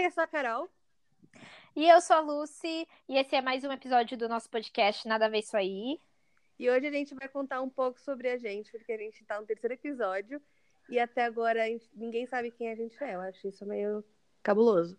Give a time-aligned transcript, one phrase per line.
[0.00, 0.66] Oi, eu sou a Carol.
[1.76, 5.26] E eu sou a Lucy, e esse é mais um episódio do nosso podcast Nada
[5.26, 6.00] a Ver Isso Aí.
[6.58, 9.38] E hoje a gente vai contar um pouco sobre a gente, porque a gente tá
[9.38, 10.40] no terceiro episódio
[10.88, 13.14] e até agora ninguém sabe quem a gente é.
[13.14, 14.02] Eu acho isso meio
[14.42, 14.98] cabuloso.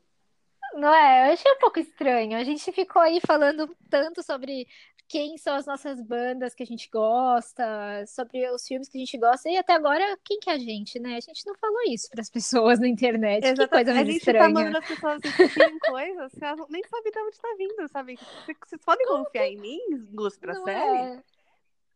[0.76, 1.30] Não é?
[1.30, 2.38] Eu achei um pouco estranho.
[2.38, 4.68] A gente ficou aí falando tanto sobre
[5.12, 7.66] quem são as nossas bandas que a gente gosta,
[8.07, 11.02] sobre os filmes que a gente gosta, e até agora, quem que é a gente,
[11.02, 11.18] né?
[11.18, 13.44] A gente não falou isso para as pessoas na internet.
[13.44, 13.68] Exatamente.
[13.68, 14.39] Que coisa mais a gente estranha.
[14.39, 18.20] tá mandando as pessoas assistirem coisas que elas nem sabem de onde tá vindo, sabe?
[18.66, 19.50] Vocês podem Como confiar que...
[19.50, 20.98] em mim, gosto pra não série?
[20.98, 21.23] É.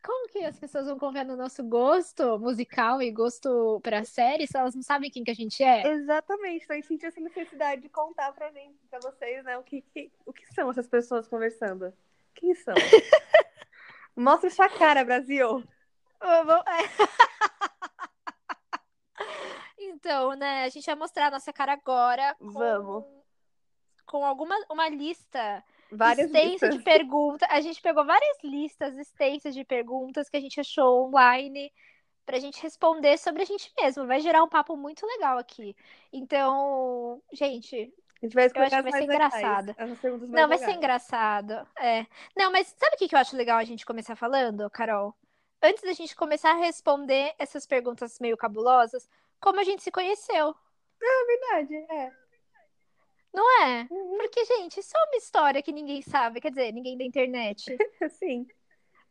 [0.03, 4.57] Como que as pessoas vão confiar no nosso gosto musical e gosto pra série se
[4.57, 5.87] elas não sabem quem que a gente é?
[5.87, 9.63] Exatamente, então a gente sentiu essa necessidade de contar pra gente, pra vocês, né, o
[9.63, 9.85] que,
[10.25, 11.93] o que são essas pessoas conversando.
[12.35, 12.75] Quem são?
[14.15, 15.63] Mostra sua cara, Brasil.
[19.77, 22.35] então, né, a gente vai mostrar a nossa cara agora.
[22.35, 23.03] Com, Vamos.
[24.05, 26.75] Com alguma uma lista várias extensa listas.
[26.75, 27.47] de perguntas.
[27.51, 31.71] A gente pegou várias listas extensas de perguntas que a gente achou online
[32.25, 34.07] pra gente responder sobre a gente mesmo.
[34.07, 35.75] Vai gerar um papo muito legal aqui.
[36.11, 39.75] Então, gente, a gente vai eu acho que vai ser engraçado.
[40.29, 41.67] Não, vai ser engraçado.
[41.77, 42.05] É.
[42.35, 45.13] Não, mas sabe o que eu acho legal a gente começar falando, Carol?
[45.61, 50.55] Antes da gente começar a responder essas perguntas meio cabulosas, como a gente se conheceu.
[51.01, 52.11] É verdade, é.
[53.33, 53.87] Não é?
[53.91, 54.17] Uhum.
[54.17, 57.65] Porque, gente, isso é uma história que ninguém sabe, quer dizer, ninguém da internet.
[58.11, 58.47] Sim.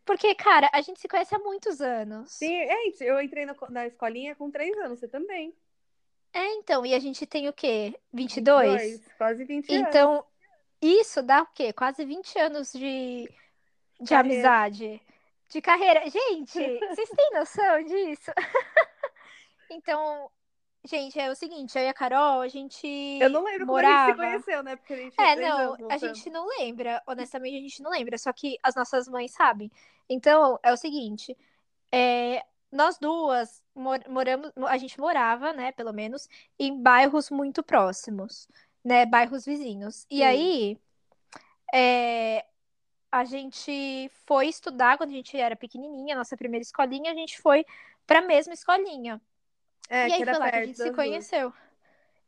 [0.05, 2.33] Porque, cara, a gente se conhece há muitos anos.
[2.33, 5.55] Sim, é, eu entrei na escolinha com três anos, você também.
[6.34, 7.94] É, então, e a gente tem o quê?
[8.12, 8.82] 22?
[8.82, 9.88] 22 quase 20 anos.
[9.88, 10.24] Então,
[10.82, 11.72] isso dá o quê?
[11.72, 13.32] Quase 20 anos de,
[14.00, 15.00] de amizade,
[15.48, 16.02] de carreira.
[16.10, 16.58] Gente,
[16.90, 18.32] vocês têm noção disso?
[19.70, 20.28] então,
[20.84, 22.84] gente, é o seguinte, eu e a Carol, a gente
[23.20, 24.10] Eu não lembro morava...
[24.12, 24.74] como a gente se conheceu, né?
[24.74, 27.00] Porque a gente É, não, a gente não lembra.
[27.06, 28.18] Honestamente, a gente não lembra.
[28.18, 29.70] Só que as nossas mães sabem.
[30.08, 31.36] Então, é o seguinte,
[31.92, 38.48] é, nós duas moramos, a gente morava, né, pelo menos, em bairros muito próximos,
[38.85, 40.07] né, bairros vizinhos.
[40.11, 40.23] E Sim.
[40.23, 40.79] aí,
[41.73, 42.45] é,
[43.11, 47.64] a gente foi estudar quando a gente era pequenininha, nossa primeira escolinha, a gente foi
[48.07, 49.20] para a mesma escolinha.
[49.89, 51.51] É, e aí foi lá que a gente se conheceu.
[51.51, 51.64] Duas.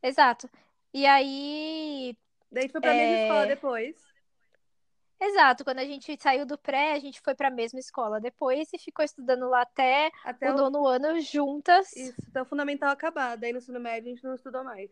[0.01, 0.49] Exato.
[0.93, 2.17] E aí.
[2.51, 2.97] Daí foi pra é...
[2.97, 3.95] mesma escola depois.
[5.19, 8.71] Exato, quando a gente saiu do pré, a gente foi para a mesma escola depois
[8.71, 11.91] e ficou estudando lá até, até o nono ano juntas.
[11.95, 13.35] Isso, até o fundamental acabar.
[13.35, 14.91] Daí no ensino médio a gente não estudou mais.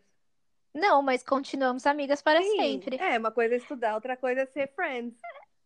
[0.74, 2.96] Não, mas continuamos amigas para Sim, sempre.
[2.96, 5.16] É, uma coisa é estudar, outra coisa é ser friends.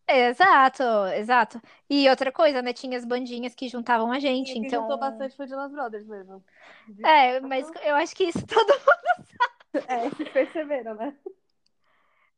[0.06, 0.82] Exato,
[1.14, 1.60] exato.
[1.88, 2.72] E outra coisa, né?
[2.72, 4.82] Tinha as bandinhas que juntavam a gente, Sim, então.
[4.82, 6.44] juntou bastante foi de Las Brothers mesmo.
[7.04, 9.26] É, mas eu acho que isso todo mundo
[9.72, 9.86] sabe.
[9.88, 11.14] É, vocês perceberam, né?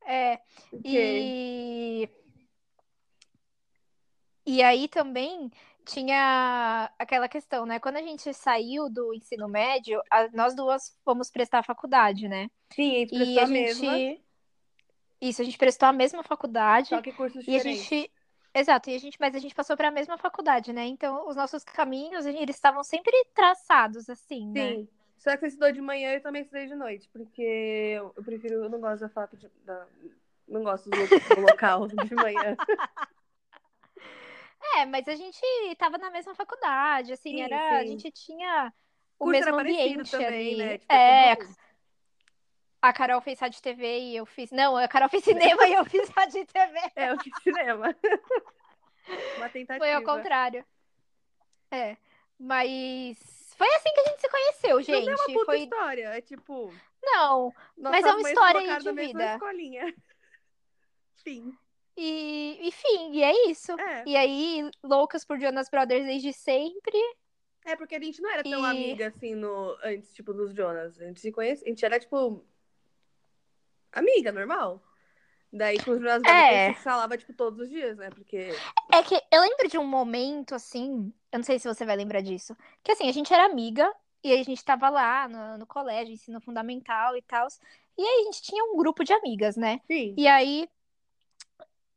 [0.07, 0.41] É.
[0.73, 0.81] Okay.
[0.85, 2.09] E.
[4.45, 5.51] E aí também
[5.85, 7.79] tinha aquela questão, né?
[7.79, 12.49] Quando a gente saiu do ensino médio, a, nós duas fomos prestar a faculdade, né?
[12.75, 13.97] Sim, a e a, a mesma.
[13.97, 14.23] Gente...
[15.21, 16.89] Isso, a gente prestou a mesma faculdade.
[16.89, 17.87] Só que cursos e diferentes.
[17.87, 18.11] a gente
[18.55, 20.85] Exato, e a gente, mas a gente passou para a mesma faculdade, né?
[20.85, 24.87] Então, os nossos caminhos, eles estavam sempre traçados, assim, né?
[25.23, 27.43] Só que você estudou de manhã e eu também estudei de noite, porque
[27.97, 29.87] eu, eu prefiro, eu não gosto da fato de, da,
[30.49, 32.57] não gosto do, do local de manhã.
[34.77, 35.43] É, mas a gente
[35.77, 37.75] tava na mesma faculdade, assim, sim, era, sim.
[37.75, 38.73] a gente tinha
[39.19, 40.57] o mesmo ambiente também, ali.
[40.57, 40.79] Né?
[40.79, 41.37] Tipo, é,
[42.81, 44.53] a Carol fez rádio TV e eu fiz.
[44.53, 46.79] Não, a Carol fez cinema e eu fiz rádio TV.
[46.95, 47.95] É, eu fiz cinema.
[49.37, 49.79] Uma tentativa.
[49.79, 50.65] Foi ao contrário.
[51.69, 51.97] É.
[52.39, 55.07] Mas foi assim que a gente se conheceu, gente.
[55.07, 56.75] Não é uma puta foi história, é tipo.
[57.01, 59.35] Não, mas é uma história de vida.
[59.35, 59.95] Escolinha.
[61.23, 61.57] Sim.
[61.97, 63.79] E, enfim, e é isso.
[63.79, 64.03] É.
[64.05, 66.99] E aí, loucas por Jonas Brothers desde sempre.
[67.65, 68.71] É, porque a gente não era tão e...
[68.71, 71.01] amiga assim no, antes, tipo, dos Jonas.
[71.01, 72.45] A gente se conhecia, a gente era, tipo,
[73.93, 74.83] amiga, normal.
[75.53, 76.75] Daí com os Jonas Brothers é.
[76.75, 78.09] falava, tipo, todos os dias, né?
[78.11, 78.49] Porque.
[78.91, 82.23] É que eu lembro de um momento, assim, eu não sei se você vai lembrar
[82.23, 83.93] disso, que assim, a gente era amiga,
[84.25, 87.47] e aí a gente tava lá no, no colégio, ensino fundamental e tal.
[87.99, 89.81] E aí a gente tinha um grupo de amigas, né?
[89.87, 90.15] Sim.
[90.17, 90.67] E aí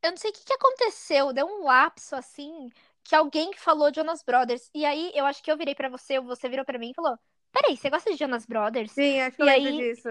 [0.04, 2.70] eu não sei o que, que aconteceu, deu um lapso assim,
[3.04, 4.70] que alguém falou Jonas Brothers.
[4.74, 7.18] E aí eu acho que eu virei para você, você virou para mim e falou:
[7.52, 8.92] Peraí, você gosta de Jonas Brothers?
[8.92, 9.78] Sim, acho que e eu aí...
[9.78, 10.10] disso.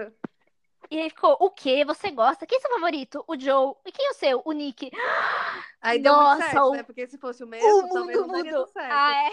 [0.89, 1.83] E aí ficou, o quê?
[1.83, 2.45] Você gosta?
[2.45, 3.23] Quem é seu favorito?
[3.27, 3.73] O Joe.
[3.85, 4.41] E quem é o seu?
[4.45, 4.91] O Nick.
[5.81, 6.71] Aí deu Nossa, certo, o...
[6.71, 6.83] né?
[6.83, 8.67] Porque se fosse o mesmo, o mundo mudou.
[8.75, 9.31] Ah, é.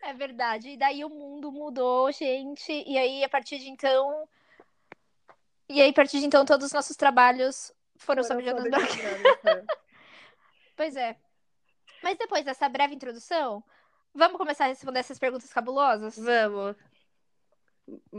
[0.10, 0.70] é verdade.
[0.70, 2.72] E daí o mundo mudou, gente.
[2.86, 4.26] E aí, a partir de então,
[5.68, 8.66] E aí, a partir de então, todos os nossos trabalhos foram, Foram sobre Jonas
[9.44, 9.64] é.
[10.76, 11.16] Pois é.
[12.02, 13.62] Mas depois dessa breve introdução,
[14.14, 16.16] vamos começar a responder essas perguntas cabulosas?
[16.16, 16.76] Vamos.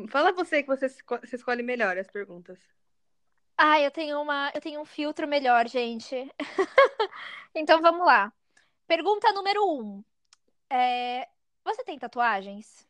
[0.09, 2.59] Fala você que você, você escolhe melhor as perguntas.
[3.57, 6.15] Ah, eu tenho uma, eu tenho um filtro melhor, gente.
[7.57, 8.33] Então vamos lá.
[8.85, 10.03] Pergunta número um.
[10.69, 11.25] É,
[11.63, 12.85] Você tem tatuagens?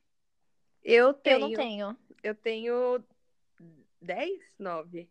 [0.84, 1.36] Eu tenho.
[1.36, 1.98] Eu não tenho.
[2.24, 3.04] Eu tenho
[4.02, 4.40] 10?
[4.58, 5.08] 9.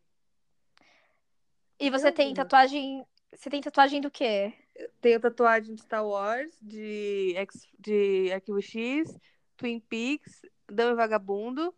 [1.79, 3.07] E você tem tatuagem.
[3.33, 4.53] Você tem tatuagem do quê?
[5.01, 9.17] Tenho tatuagem de Star Wars, de, X, de Arquivo X,
[9.57, 11.75] Twin Peaks, Dama e Vagabundo.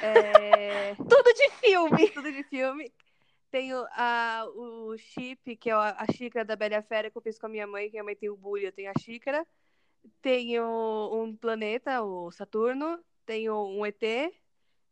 [0.00, 2.08] É, Tudo de filme.
[2.10, 2.92] tudo de filme.
[3.50, 7.46] Tenho a, o chip, que é a, xícara da Bela Fera que eu fiz com
[7.46, 9.46] a minha mãe, que a minha mãe tem o bulho, eu tenho a xícara.
[10.20, 10.64] Tenho
[11.12, 12.98] um planeta, o Saturno.
[13.26, 14.02] Tenho um ET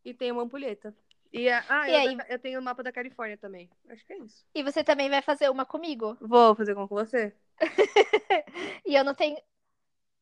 [0.05, 0.95] e tenho uma ampulheta.
[1.33, 2.19] E, a- ah, E eu, aí?
[2.29, 3.69] eu tenho o mapa da Califórnia também.
[3.89, 4.45] Acho que é isso.
[4.55, 6.17] E você também vai fazer uma comigo.
[6.21, 7.33] Vou fazer com você?
[8.87, 9.37] E eu não tenho.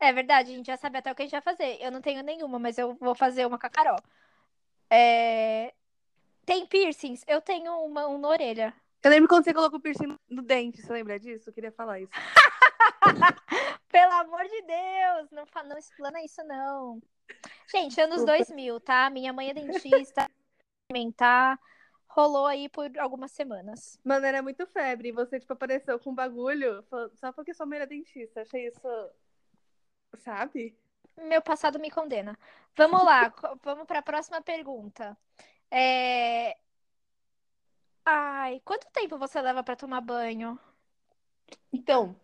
[0.01, 1.79] É verdade, a gente já sabe até o que a gente vai fazer.
[1.81, 3.99] Eu não tenho nenhuma, mas eu vou fazer uma com a Carol.
[4.91, 5.75] É,
[6.47, 7.25] Tem piercings?
[7.27, 8.75] Eu tenho uma, um na orelha.
[9.03, 11.51] Eu lembro quando você colocou o piercing no dente, você lembra disso?
[11.51, 12.13] Eu queria falar isso.
[13.91, 17.01] Pelo amor de Deus, não, não explana isso, não.
[17.71, 18.45] Gente, anos Desculpa.
[18.45, 19.11] 2000, tá?
[19.11, 20.29] Minha mãe é dentista,
[20.89, 21.59] alimentar,
[22.09, 23.99] rolou aí por algumas semanas.
[24.05, 25.13] Mano, era muito febre.
[25.13, 26.85] Você, tipo, apareceu com um bagulho
[27.15, 28.43] só porque sua mãe era dentista.
[28.43, 28.81] Achei isso.
[30.17, 30.77] Sabe?
[31.17, 32.39] Meu passado me condena.
[32.77, 33.33] Vamos lá,
[33.63, 35.17] vamos para a próxima pergunta.
[35.71, 36.57] É...
[38.05, 40.59] Ai, quanto tempo você leva para tomar banho?
[41.73, 42.17] Então,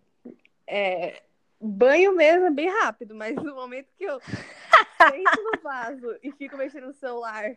[0.67, 1.23] é.
[1.61, 4.21] Banho mesmo é bem rápido, mas no momento que eu
[4.99, 7.57] sento no vaso e fico mexendo no celular,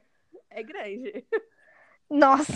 [0.50, 1.25] é grande.
[2.09, 2.53] Nossa,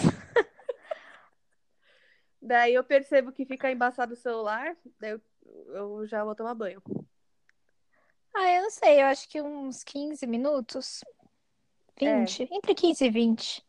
[2.42, 5.22] Daí eu percebo que fica embaçado o celular, daí eu,
[5.76, 6.82] eu já vou tomar banho.
[8.34, 11.04] Ah, eu não sei, eu acho que uns 15 minutos.
[11.98, 13.66] 20, entre 15 e 20.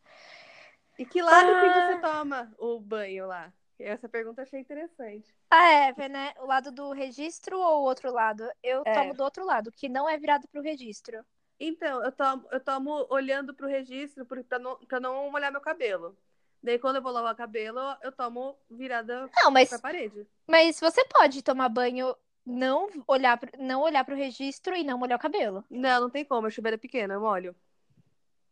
[0.97, 1.85] E que lado que Ah.
[1.85, 3.51] você toma o banho lá?
[3.79, 5.35] Essa pergunta eu achei interessante.
[5.49, 6.33] Ah, é, né?
[6.39, 8.49] O lado do registro ou o outro lado?
[8.63, 8.93] Eu É.
[8.93, 11.23] tomo do outro lado, que não é virado pro registro.
[11.59, 16.17] Então, eu tomo, eu tomo olhando pro registro pra não, pra não molhar meu cabelo.
[16.61, 20.25] Daí, quando eu vou lavar o cabelo, eu tomo virada Não, mas, pra parede.
[20.47, 22.15] mas você pode tomar banho,
[22.45, 25.63] não olhar, pro- não olhar pro registro e não molhar o cabelo.
[25.69, 27.55] Não, não tem como, a chuveira é pequena, eu molho.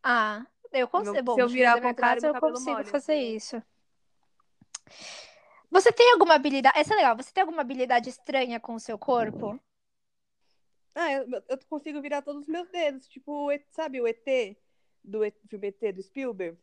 [0.04, 1.14] Ah, eu consigo.
[1.14, 3.62] Meu- Bom, se eu virar minha contrário, eu consigo molha, fazer isso.
[5.70, 6.78] Você tem alguma habilidade?
[6.78, 7.16] Essa é legal.
[7.16, 9.60] Você tem alguma habilidade estranha com o seu corpo?
[10.94, 13.08] Ah, eu, eu consigo virar todos os meus dedos.
[13.08, 14.58] Tipo, sabe o ET
[15.04, 16.58] do filme ET do Spielberg?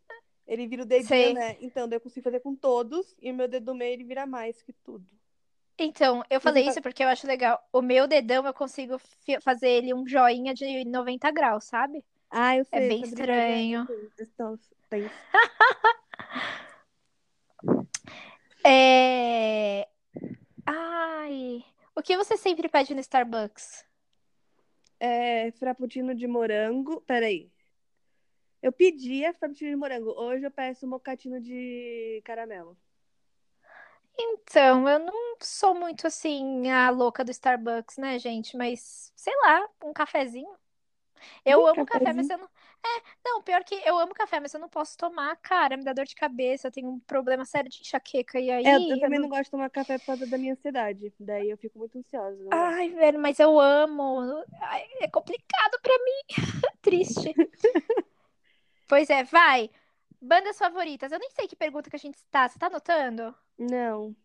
[0.45, 1.33] Ele vira o dedinho, Sei.
[1.33, 1.57] né?
[1.59, 4.61] Então, eu consigo fazer com todos e o meu dedo do meio ele vira mais
[4.61, 5.07] que tudo.
[5.79, 7.59] Então, eu falei fa- isso porque eu acho legal.
[7.71, 8.99] O meu dedão eu consigo
[9.41, 12.03] fazer ele um joinha de 90 graus, sabe?
[12.29, 12.79] Ah, eu sei.
[12.79, 13.87] É bem é- estranho.
[18.61, 19.87] É...
[20.65, 21.63] Ai,
[21.95, 23.85] o que você sempre pede no Starbucks?
[24.99, 27.01] É, frappuccino de morango.
[27.01, 27.49] Peraí.
[28.61, 30.11] Eu pedia frappuccino de morango.
[30.11, 32.77] Hoje eu peço mocatino de caramelo.
[34.21, 38.57] Então, eu não sou muito assim a louca do Starbucks, né, gente?
[38.57, 40.49] Mas, sei lá, um cafezinho.
[41.45, 42.29] Eu amo café, mas cafezinho?
[42.29, 42.49] eu não.
[42.85, 45.93] É, não, pior que eu amo café, mas eu não posso tomar, cara, me dá
[45.93, 48.39] dor de cabeça, eu tenho um problema sério de enxaqueca.
[48.39, 48.65] E aí.
[48.65, 51.13] É, eu eu também não- não gosto de tomar café por causa da minha ansiedade.
[51.19, 52.37] Daí eu fico muito ansiosa.
[52.51, 54.43] Ai, velho, mas eu amo.
[54.61, 56.23] Ai, é complicado pra mim.
[56.81, 57.33] Triste.
[58.87, 59.69] Pois é, vai.
[60.21, 61.11] Bandas favoritas.
[61.11, 62.47] Eu nem sei que pergunta que a gente está.
[62.47, 63.35] Você tá anotando?
[63.59, 64.15] Não,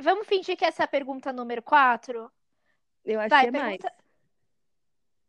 [0.00, 2.32] Vamos fingir que essa é a pergunta número 4?
[3.04, 3.76] eu acho Vai, que é mais.
[3.80, 4.04] pergunta-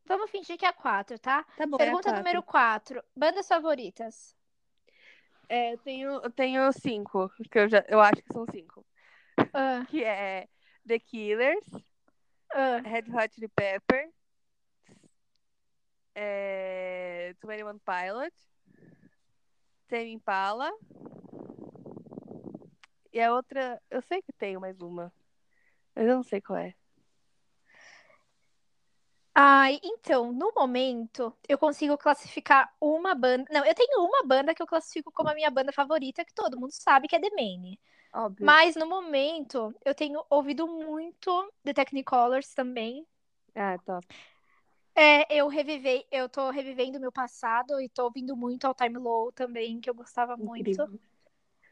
[0.06, 1.44] Vamos fingir que é a 4, tá?
[1.56, 2.18] Tá bom, é a Pergunta quatro.
[2.18, 3.04] número 4.
[3.16, 4.36] Bandas favoritas.
[5.50, 8.86] É, eu tenho, eu tenho cinco, que eu, já, eu acho que são cinco.
[9.54, 10.48] Ah, Que é
[10.88, 11.66] The Killers,
[12.54, 12.78] ah.
[12.84, 14.10] Red Hot Chili Pepper,
[16.16, 18.36] é, 21 Pilot,
[19.88, 20.72] Tame Impala.
[23.14, 25.14] E a outra, eu sei que tem mais uma,
[25.96, 26.74] mas eu não sei qual é.
[29.36, 33.46] Ai, então, no momento, eu consigo classificar uma banda.
[33.52, 36.60] Não, eu tenho uma banda que eu classifico como a minha banda favorita, que todo
[36.60, 37.80] mundo sabe que é The Maine.
[38.14, 38.46] Óbvio.
[38.46, 43.08] Mas no momento, eu tenho ouvido muito The Technicolors também.
[43.56, 44.06] Ah, top.
[44.96, 49.32] É, eu revivei, eu tô revivendo meu passado e tô ouvindo muito All Time Low
[49.32, 50.88] também, que eu gostava Incrível.
[50.88, 51.00] muito.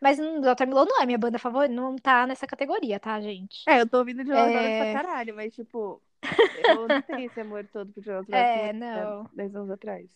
[0.02, 3.20] Mas hum, All Time Low não é minha banda favorita, não tá nessa categoria, tá,
[3.22, 3.64] gente?
[3.68, 4.78] É, eu tô ouvindo de É.
[4.78, 6.02] pra caralho, mas tipo,
[6.68, 9.30] eu não tenho esse amor todo pro Jonas É, como não.
[9.36, 10.10] 10 anos atrás.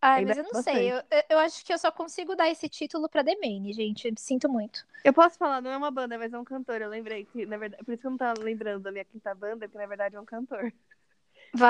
[0.00, 0.62] Ai, Ainda mas eu não bastante.
[0.62, 4.12] sei, eu, eu- acho que eu só consigo dar esse título pra The Main, gente,
[4.18, 4.86] sinto muito.
[5.04, 6.80] Eu posso falar, não é uma banda, mas é um cantor.
[6.82, 9.34] Eu lembrei que, na verdade, por isso que eu não tava lembrando da minha quinta
[9.34, 10.72] banda, porque na verdade é um cantor.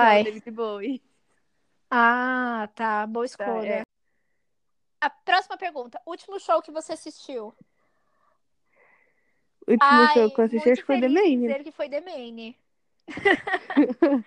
[0.01, 0.23] É o Vai.
[0.23, 1.03] David Bowie.
[1.91, 3.67] Ah, tá, boa Tá, escolha.
[3.67, 3.87] é.
[5.01, 7.55] A próxima pergunta, último show que você assistiu?
[9.67, 11.41] O último Ai, show que eu assisti acho que foi The Main.
[11.41, 12.57] dizer que foi The Main.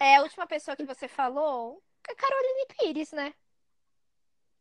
[0.00, 1.80] É a última pessoa que você falou?
[2.08, 3.32] É Caroline Pires, né?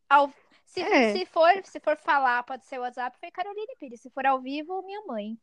[0.08, 0.32] Ao-
[0.66, 1.14] Se, É.
[1.14, 4.02] se, for, se for falar, pode ser o WhatsApp, foi Caroline Pires.
[4.02, 5.40] Se for ao vivo, minha mãe.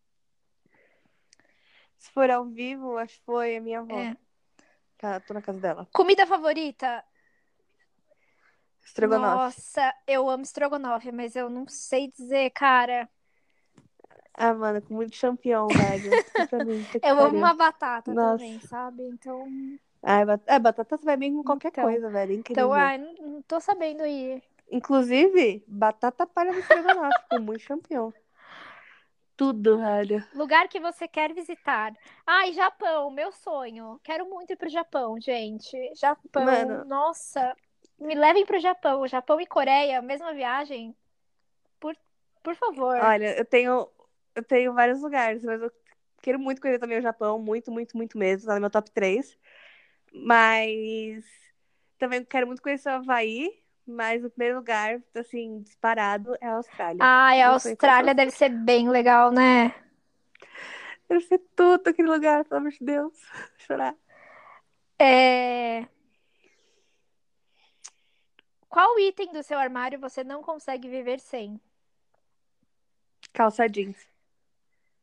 [1.96, 3.98] Se for ao vivo, acho que foi a minha avó.
[3.98, 4.16] É.
[4.98, 5.88] Tá, tô na casa dela.
[5.92, 7.04] Comida favorita?
[8.88, 9.46] Estrogonofe.
[9.46, 13.08] Nossa, eu amo estrogonofe, mas eu não sei dizer, cara.
[14.34, 16.10] Ah, mano, com muito champignon, velho.
[16.64, 18.44] Mim, Eu amo uma batata Nossa.
[18.44, 19.02] também, sabe?
[19.04, 19.48] Então,
[20.02, 21.84] Ai, bat- é, batata vai bem com qualquer Então.
[21.84, 22.32] coisa, velho.
[22.32, 22.68] Incrível.
[22.68, 24.42] então ai, não, não tô sabendo aí.
[24.70, 28.12] Inclusive, batata palha no estrogonofe, com muito champignon.
[29.36, 30.22] Tudo, velho.
[30.32, 31.92] Lugar que você quer visitar.
[32.26, 34.00] Ai, Japão, meu sonho.
[34.04, 35.76] Quero muito ir pro Japão, gente.
[35.94, 36.86] Japão, Mano.
[36.86, 37.54] nossa.
[37.98, 39.06] Me levem pro Japão.
[39.06, 40.94] Japão e Coreia, mesma viagem.
[41.80, 41.96] Por,
[42.42, 42.96] por favor.
[42.96, 43.88] Olha, eu tenho,
[44.34, 45.72] eu tenho vários lugares, mas eu
[46.22, 49.36] quero muito conhecer também o Japão, muito, muito, muito mesmo, tá no meu top 3.
[50.12, 51.24] Mas
[51.98, 53.52] também quero muito conhecer o Havaí,
[53.86, 56.98] mas o primeiro lugar, assim, disparado, é a Austrália.
[57.00, 59.74] Ai, a Austrália deve ser bem legal, né?
[61.08, 63.14] Deve ser tudo aquele lugar, pelo amor de Deus.
[63.58, 63.94] Chorar.
[64.98, 65.57] É...
[68.78, 71.60] Qual item do seu armário você não consegue viver sem?
[73.32, 74.06] Calça jeans.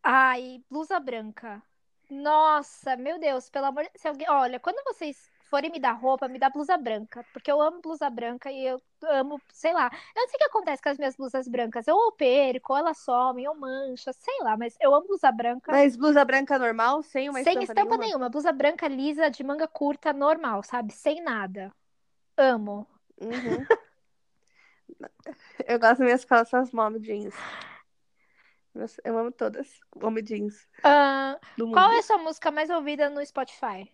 [0.01, 1.61] Ai, blusa branca.
[2.09, 6.39] Nossa, meu Deus, pelo amor de alguém, olha, quando vocês forem me dar roupa, me
[6.39, 9.91] dá blusa branca, porque eu amo blusa branca e eu amo, sei lá.
[10.15, 11.85] Eu não sei o que acontece com as minhas blusas brancas.
[11.85, 15.73] Eu ou perco, ou elas somem, ou mancha, sei lá, mas eu amo blusa branca.
[15.73, 18.05] Mas blusa branca normal, sem uma sem estampa estampa nenhuma?
[18.05, 20.93] nenhuma, blusa branca lisa de manga curta normal, sabe?
[20.93, 21.73] Sem nada.
[22.37, 22.87] Amo.
[23.21, 23.65] Uhum.
[25.67, 27.33] Eu gosto das minhas calças mom jeans.
[28.73, 29.79] Nossa, Eu amo todas.
[29.95, 30.67] Mom jeans
[31.57, 31.73] mundo.
[31.73, 33.89] qual é a sua música mais ouvida no Spotify?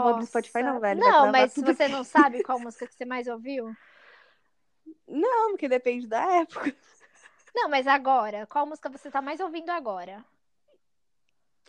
[0.00, 0.80] Vou abrir Spotify não, Nossa.
[0.80, 1.92] velho, Não, mas tudo você aqui.
[1.92, 3.76] não sabe qual música que você mais ouviu?
[5.06, 6.74] Não, porque depende da época.
[7.54, 10.24] Não, mas agora, qual música você tá mais ouvindo agora?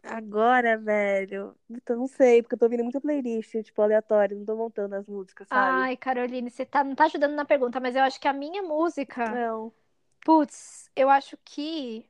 [0.04, 4.56] Agora, velho, então não sei, porque eu tô ouvindo muita playlist, tipo, aleatória, não tô
[4.56, 5.62] montando as músicas, sabe?
[5.62, 8.64] Ai, Caroline, você tá, não tá ajudando na pergunta, mas eu acho que a minha
[8.64, 9.72] música, Não.
[10.26, 12.06] putz, eu acho que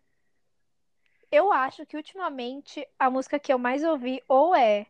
[1.31, 4.86] eu acho que ultimamente a música que eu mais ouvi ou é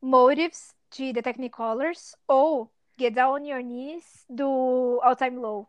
[0.00, 5.68] Motives de The Technicolors ou Get Down on Your Knees do All Time Low.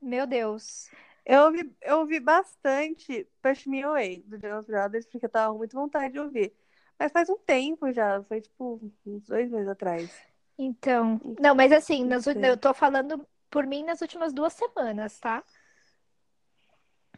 [0.00, 0.90] Meu Deus.
[1.28, 5.58] Eu ouvi, eu ouvi bastante Push Me Away, do Jonas Brothers, porque eu tava com
[5.58, 6.54] muita vontade de ouvir.
[6.98, 10.10] Mas faz um tempo já, foi tipo uns dois meses atrás.
[10.58, 15.18] Então, não, mas assim, Não nas eu tô falando por mim nas últimas duas semanas,
[15.20, 15.44] tá?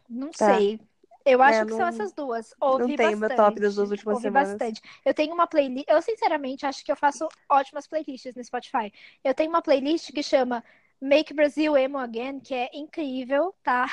[0.09, 0.47] Não Tá.
[0.47, 0.79] sei.
[1.25, 2.53] Eu acho É, que são não- essas duas.
[2.61, 4.51] Ouvi tenho meu top das duas bastante, últimas ouvi semanas.
[4.51, 4.81] bastante.
[5.05, 5.85] Eu tenho uma playlist.
[5.87, 8.91] Eu, sinceramente, acho que eu faço ótimas playlists no Spotify.
[9.23, 10.63] Eu tenho uma playlist que chama
[11.01, 13.87] Make Brazil Emo Again, que é incrível, tá?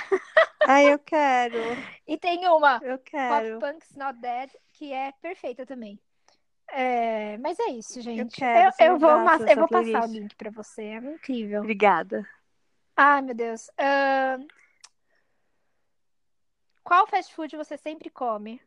[0.66, 1.58] Ai, eu quero,
[2.06, 3.58] E tem uma eu Pop quero.
[3.60, 5.98] Punk's Not Dead, que é perfeita também.
[6.70, 8.36] É, mas é isso, gente.
[8.36, 10.82] quero, Eu, você eu me vou, mas- eu vou passar o link pra você.
[10.82, 11.60] É incrível.
[11.60, 12.28] Obrigada.
[12.96, 13.70] Ai, meu Deus.
[13.78, 14.46] Ahn,
[16.84, 18.60] Qual fast food você sempre come?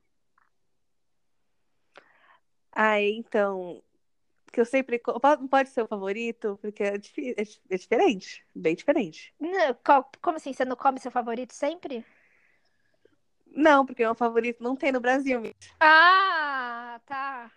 [2.73, 3.81] Ai, então,
[4.51, 4.99] que eu sempre.
[5.49, 9.33] Pode, ser o favorito, porque é, é, é diferente, bem diferente.
[9.39, 9.77] Não,
[10.21, 10.53] como assim?
[10.53, 12.05] Você não come seu favorito sempre?
[13.47, 15.41] Não, porque meu favorito não tem no Brasil.
[15.79, 17.51] Ah, tá.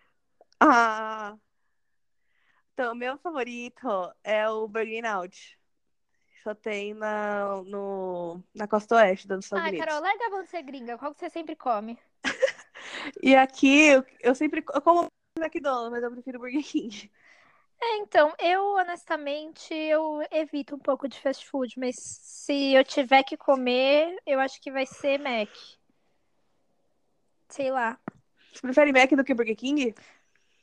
[0.61, 1.37] Ah!
[2.73, 3.89] Então, meu favorito
[4.25, 5.59] é o Burger Out.
[6.43, 9.87] Só tem na, no, na costa oeste dos Estados Ai, Unidos.
[9.87, 10.99] Carol, larga a mão de ser gringa.
[10.99, 11.99] Qual que você sempre come?
[13.23, 15.07] E aqui, eu, eu sempre eu como
[15.45, 17.11] McDonald's, mas eu prefiro Burger King.
[17.83, 23.23] É, então, eu honestamente, eu evito um pouco de fast food, mas se eu tiver
[23.25, 25.51] que comer, eu acho que vai ser Mac.
[27.49, 27.99] Sei lá.
[28.53, 29.95] Você prefere Mac do que Burger King?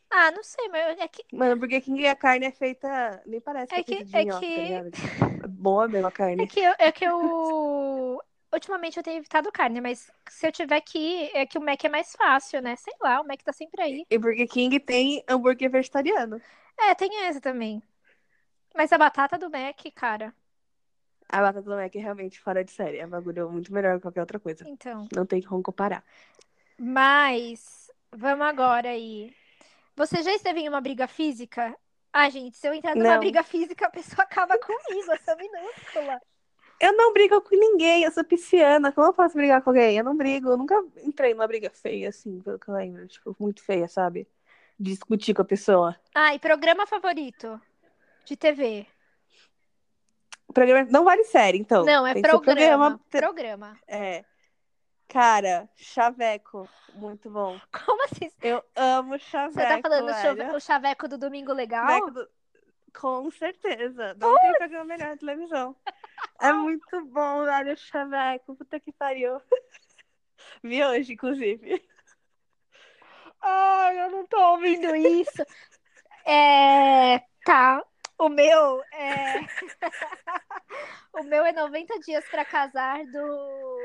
[0.10, 1.24] Ah, não sei, mas é que.
[1.34, 3.22] Mano, Burger King a carne é feita.
[3.25, 4.92] Nem parece É que é que- é que- tá ligado?
[4.92, 6.44] Tipo, é boa mesmo a carne.
[6.44, 8.22] É que eu, é que eu.
[8.53, 11.81] Ultimamente eu tenho evitado carne, mas se eu tiver que ir, é que o Mac
[11.84, 12.75] é mais fácil, né?
[12.75, 14.05] Sei lá, o Mac tá sempre aí.
[14.10, 16.41] E Burger King tem hambúrguer vegetariano.
[16.77, 17.81] É, tem essa também.
[18.75, 20.34] Mas a batata do Mac, cara.
[21.29, 22.98] A batata do Mac é realmente fora de série.
[22.98, 24.67] É um bagulho muito melhor que qualquer outra coisa.
[24.67, 25.08] Então.
[25.15, 26.03] Não tem como comparar.
[26.77, 29.34] Mas, vamos agora aí.
[29.96, 31.77] Você já esteve em uma briga física?
[32.12, 33.20] Ah, gente, se eu entrar numa Não.
[33.20, 36.22] briga física, a pessoa acaba comigo, eu sou minúscula.
[36.82, 38.92] Eu não brigo com ninguém, eu sou pisciana.
[38.92, 39.98] Como eu posso brigar com alguém?
[39.98, 40.50] Eu não brigo.
[40.50, 43.08] Eu nunca entrei numa briga feia, assim, pelo que eu lembro.
[43.08, 44.28] Tipo, muito feia, sabe?
[44.80, 45.96] Discutir com a pessoa.
[46.16, 47.62] Ah, e programa favorito
[48.26, 48.88] de TV?
[50.54, 51.86] Programa não vale série, então.
[51.86, 53.00] Não, é programa.
[53.10, 53.78] Te- Programa.
[53.88, 54.26] É.
[55.08, 56.68] Cara, Chaveco.
[56.96, 57.60] Muito bom.
[57.86, 58.32] Como assim?
[58.42, 59.54] Eu amo Chaveco.
[59.60, 60.56] Você tá falando do velho.
[60.56, 62.10] o chaveco do Domingo Legal?
[62.12, 62.28] Do-
[63.00, 64.14] Com certeza.
[64.20, 65.76] Não tem programa melhor na televisão.
[66.40, 68.56] É muito bom, velho, Chaveco.
[68.56, 69.40] Puta que pariu.
[70.63, 71.84] Vi hoje, inclusive.
[73.42, 75.44] Ai, eu não tô ouvindo isso.
[76.25, 77.22] É.
[77.44, 77.84] Tá.
[78.18, 79.40] O meu é.
[81.13, 83.78] o meu é 90 dias pra casar do.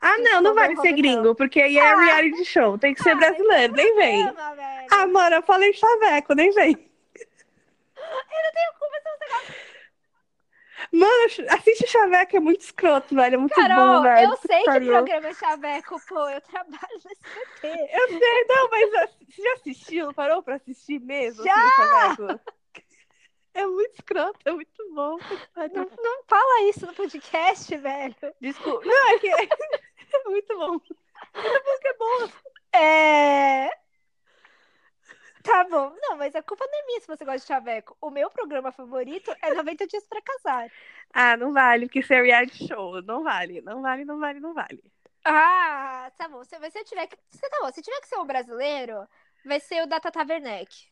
[0.00, 2.76] Ah, não, não vale ser gringo, porque aí é reality show.
[2.76, 4.24] Tem que ser Ah, brasileiro, nem vem.
[4.24, 4.36] Velho.
[4.90, 6.74] Ah, mano, eu falei Chaveco, nem vem.
[8.78, 9.00] Como você
[10.92, 13.34] Mano, assiste Chaveco, é muito escroto, velho.
[13.34, 14.30] É muito Carol, bom, velho.
[14.30, 14.92] eu sei que pariu.
[14.92, 16.28] programa é chaveco, pô.
[16.28, 17.88] Eu trabalho no SBT.
[17.92, 20.14] Eu sei, não, mas ah, você já assistiu?
[20.14, 21.44] Parou pra assistir mesmo?
[21.44, 21.54] Já!
[22.12, 22.40] assim?
[23.54, 25.16] É muito escroto, é muito bom.
[25.72, 28.16] Não, não fala isso no podcast, velho.
[28.40, 28.84] Desculpa.
[28.84, 30.70] Não, é que é, é muito bom.
[30.72, 32.28] Muito bom que é bom.
[32.76, 33.83] É.
[35.44, 35.94] Tá bom.
[36.00, 37.94] Não, mas a culpa não é minha se você gosta de chaveco.
[38.00, 40.72] O meu programa favorito é 90 dias pra casar.
[41.12, 43.02] Ah, não vale, porque isso é reality show.
[43.02, 44.82] Não vale, não vale, não vale, não vale.
[45.22, 46.42] Ah, tá bom.
[46.44, 47.18] Se você tiver que.
[47.28, 49.06] Se, tá bom, se tiver que ser um brasileiro,
[49.44, 50.88] vai ser o da Tata Werneck.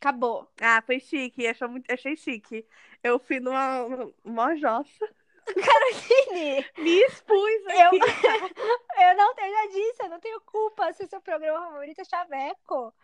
[0.00, 0.50] Acabou.
[0.60, 2.66] Ah, foi chique, achei, muito, achei chique.
[3.00, 5.08] Eu fui numa, numa jossa,
[5.44, 7.98] Carolina, me expus eu, aqui.
[9.02, 12.04] eu não tenho, já disse, eu não tenho culpa se o seu programa favorito é
[12.04, 12.94] chaveco.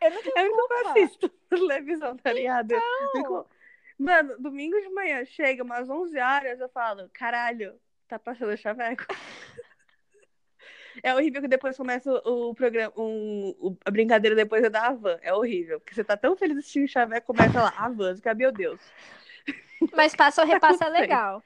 [0.00, 0.90] Eu não tenho o que eu culpa.
[0.90, 2.72] assisto televisão, tá ligado?
[2.72, 2.80] Eu
[3.12, 3.46] fico-
[3.98, 9.04] Mano, domingo de manhã chega umas 11 horas, eu falo, caralho, tá passando chaveco.
[11.02, 14.86] É horrível que depois começa o, o programa, um, o- a brincadeira depois é da
[14.86, 15.18] Havan.
[15.22, 15.80] É horrível.
[15.80, 18.80] Porque você tá tão feliz assistindo Chaveco, começa lá, Havan, fica, meu Deus.
[19.92, 21.42] Mas passa ou repassa é legal.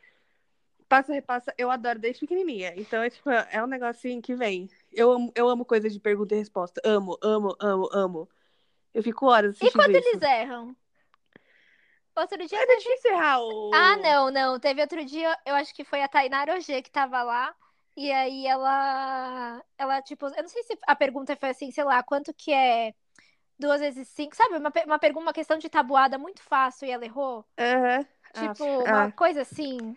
[0.88, 2.72] Passa, repassa, eu adoro desde pequenininha.
[2.76, 4.70] Então, é tipo, é um negocinho que vem.
[4.92, 6.80] Eu amo, eu amo coisa de pergunta e resposta.
[6.84, 8.28] Amo, amo, amo, amo.
[8.94, 10.08] Eu fico horas E assistindo quando isso.
[10.08, 10.74] eles erram?
[12.16, 13.70] Outro dia É deixa eu encerrar o...
[13.74, 14.58] Ah, não, não.
[14.58, 17.54] Teve outro dia, eu acho que foi a Tainara Ogê que tava lá.
[17.96, 19.62] E aí ela.
[19.76, 22.94] Ela, tipo, eu não sei se a pergunta foi assim, sei lá, quanto que é
[23.58, 24.36] duas vezes cinco?
[24.36, 24.56] Sabe?
[24.56, 27.44] Uma, uma pergunta, uma questão de tabuada muito fácil e ela errou.
[27.58, 28.06] Aham.
[28.32, 29.96] Tipo, Ah, uma ah, coisa assim.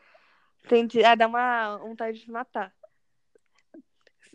[0.66, 1.04] entendi.
[1.04, 2.74] Ah, dá uma vontade de matar.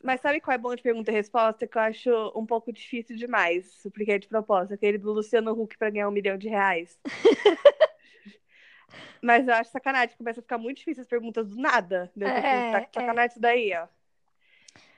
[0.03, 1.67] Mas sabe qual é bom de pergunta e resposta?
[1.67, 4.75] Que eu acho um pouco difícil demais, porque é de propósito.
[4.75, 6.99] Aquele do Luciano Huck pra ganhar um milhão de reais.
[9.21, 12.11] Mas eu acho sacanagem, começa a ficar muito difícil as perguntas do nada.
[12.15, 12.89] Fico, É, tá- é.
[12.93, 13.89] sacanagem isso daí, ó.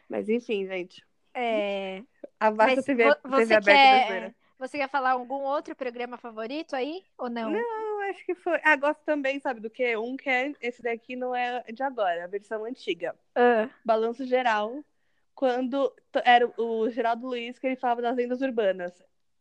[0.08, 1.06] Mas enfim, gente.
[1.38, 2.03] É...
[2.40, 3.96] A Mas TV, vo- TV você aberta quer.
[3.98, 4.35] brasileira.
[4.59, 7.05] Você quer falar algum outro programa favorito aí?
[7.16, 7.51] Ou não?
[7.51, 8.61] Não, acho que foi.
[8.64, 9.96] Ah, gosto também, sabe do que?
[9.96, 10.53] Um que é.
[10.61, 13.14] Esse daqui não é de agora, é a versão antiga.
[13.37, 14.85] Ah, Balanço Geral,
[15.35, 15.92] quando
[16.24, 18.92] era o Geraldo Luiz que ele falava das lendas urbanas.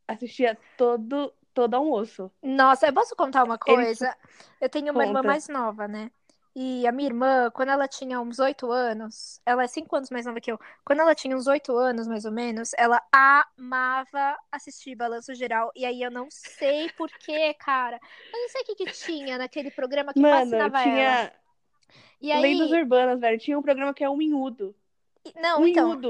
[0.08, 2.32] Assistia todo, todo almoço.
[2.42, 4.16] Nossa, eu posso contar uma Ele- coisa?
[4.62, 5.28] Eu tenho uma irmã Conta.
[5.28, 6.12] mais nova, né?
[6.60, 10.26] E a minha irmã, quando ela tinha uns oito anos, ela é cinco anos mais
[10.26, 10.60] nova que eu.
[10.84, 15.72] Quando ela tinha uns oito anos, mais ou menos, ela amava assistir Balanço Geral.
[15.76, 18.00] E aí eu não sei porquê, cara.
[18.34, 21.28] Eu não sei o que que tinha naquele programa que Mano, fascinava ela.
[21.30, 21.34] tinha
[22.20, 23.38] E aí, lendas urbanas, velho.
[23.38, 24.74] Tinha um programa que é um minuto.
[25.40, 26.02] não, Um então.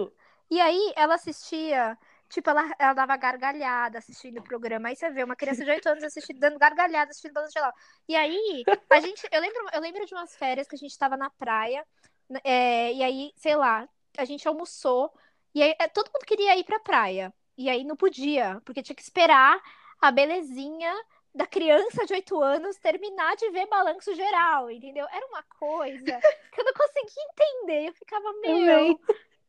[0.49, 1.97] E aí ela assistia,
[2.29, 4.89] tipo, ela, ela dava gargalhada assistindo o programa.
[4.89, 7.73] Aí você vê uma criança de 8 anos assistindo, dando gargalhada assistindo Balanço Geral.
[8.07, 11.15] E aí, a gente, eu lembro, eu lembro de umas férias que a gente tava
[11.17, 11.85] na praia,
[12.29, 13.87] né, é, e aí, sei lá,
[14.17, 15.11] a gente almoçou,
[15.53, 17.33] e aí é, todo mundo queria ir pra praia.
[17.57, 19.59] E aí não podia, porque tinha que esperar
[19.99, 20.93] a belezinha
[21.33, 25.05] da criança de 8 anos terminar de ver balanço geral, entendeu?
[25.11, 26.19] Era uma coisa
[26.51, 27.89] que eu não conseguia entender.
[27.89, 28.99] Eu ficava, meu, Também.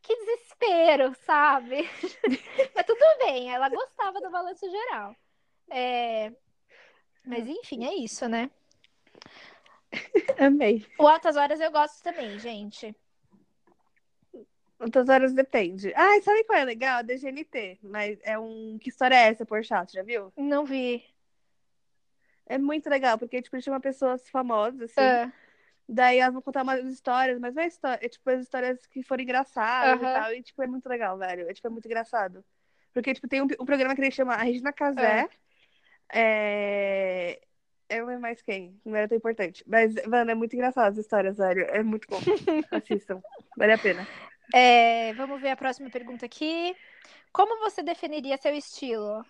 [0.02, 1.88] Que desespero, sabe?
[2.74, 5.14] Mas tudo bem, ela gostava do balanço geral.
[5.70, 6.32] É...
[7.24, 8.50] Mas enfim, é isso, né?
[10.38, 10.86] Amei.
[10.98, 12.94] O Altas Horas eu gosto também, gente.
[14.78, 15.92] Altas Horas depende.
[15.94, 17.02] Ah, sabe qual é legal?
[17.02, 17.78] DGNT.
[17.82, 18.78] Mas é um.
[18.78, 19.92] Que história é essa, por chato?
[19.92, 20.32] Já viu?
[20.36, 21.04] Não vi.
[22.46, 25.00] É muito legal, porque, tipo, chama pessoas famosas, assim.
[25.00, 25.32] Ah,
[25.88, 28.04] Daí elas vão contar umas histórias, mas não é história.
[28.04, 30.10] É, tipo, as histórias que foram engraçadas Aham.
[30.10, 30.34] e tal.
[30.34, 31.48] E, tipo, é muito legal, velho.
[31.48, 32.44] É, tipo, é muito engraçado.
[32.92, 35.28] Porque, tipo, tem um, um programa que ele chama a Regina Casé.
[36.12, 37.40] É...
[37.88, 38.78] Eu não lembro mais quem.
[38.84, 39.64] Não era tão importante.
[39.66, 41.62] Mas, mano, é muito engraçado as histórias, velho.
[41.70, 42.18] É muito bom.
[42.70, 43.22] Assistam.
[43.56, 44.06] Vale a pena.
[44.54, 46.76] é, Vamos ver a próxima pergunta aqui.
[47.32, 49.24] Como você definiria seu estilo?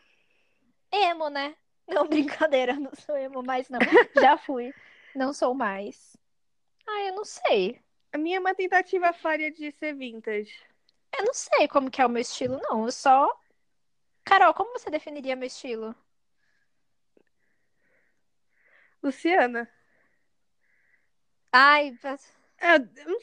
[0.91, 1.55] Emo, né?
[1.87, 3.79] Não, brincadeira, não sou emo mais, não.
[4.21, 4.75] Já fui.
[5.15, 6.18] Não sou mais.
[6.89, 7.81] Ah, eu não sei.
[8.13, 10.53] A minha é uma tentativa falha de ser vintage.
[11.19, 12.85] Eu não sei como que é o meu estilo, não.
[12.87, 13.29] Eu só.
[14.25, 15.95] Carol, como você definiria meu estilo?
[19.03, 19.69] Luciana.
[21.53, 21.97] Ai,
[22.59, 23.19] É, não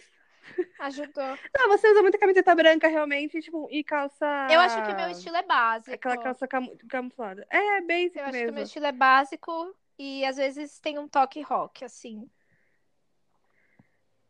[0.80, 1.38] ajudou.
[1.58, 4.26] Não, você usa muita camiseta branca, realmente, tipo, e calça.
[4.52, 5.94] Eu acho que meu estilo é básico.
[5.96, 7.46] Aquela calça camu- camuflada.
[7.50, 8.52] É, basic Eu acho que mesmo.
[8.52, 12.30] o meu estilo é básico e às vezes tem um toque rock, assim.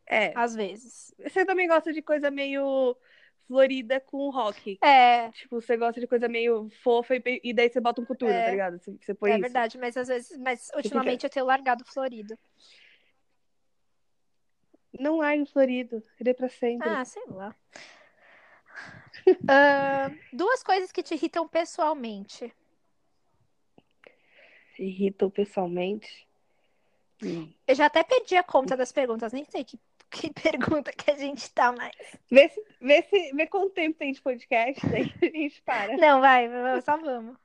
[0.08, 0.32] É.
[0.36, 1.14] Às vezes.
[1.20, 2.96] Você também gosta de coisa meio
[3.48, 4.78] florida com rock.
[4.82, 8.34] É, Tipo, você gosta de coisa meio fofa e, e daí você bota um coturno,
[8.34, 8.46] É.
[8.46, 8.80] tá ligado?
[8.80, 9.42] Você, você põe é isso.
[9.42, 10.38] verdade, mas às vezes.
[10.40, 12.38] Mas ultimamente eu tenho largado o florido.
[14.98, 16.02] Não há em florido.
[16.20, 16.88] Ele é pra sempre.
[16.88, 17.56] Ah, sei lá.
[19.48, 22.54] Ah, duas coisas que te irritam pessoalmente.
[24.78, 26.28] Irritam pessoalmente.
[27.24, 27.52] Hum.
[27.66, 29.80] Eu já até perdi a conta das perguntas, nem sei que,
[30.16, 31.96] que pergunta que a gente tá mais.
[32.32, 35.98] Vê, se, vê, se, vê quanto tempo tem de podcast, daí a gente para.
[36.00, 36.50] Não, vai,
[36.82, 37.38] só vamos.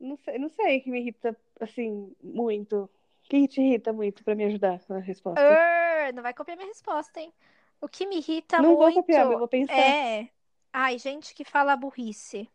[0.00, 2.84] Não sei, não sei o que me irrita, assim, muito.
[3.24, 5.40] O que te irrita muito pra me ajudar na resposta?
[5.40, 7.32] Arr, não vai copiar minha resposta, hein?
[7.80, 9.74] O que me irrita não vou muito copiar, mas eu vou pensar.
[9.74, 10.28] é.
[10.72, 12.48] Ai, gente que fala burrice.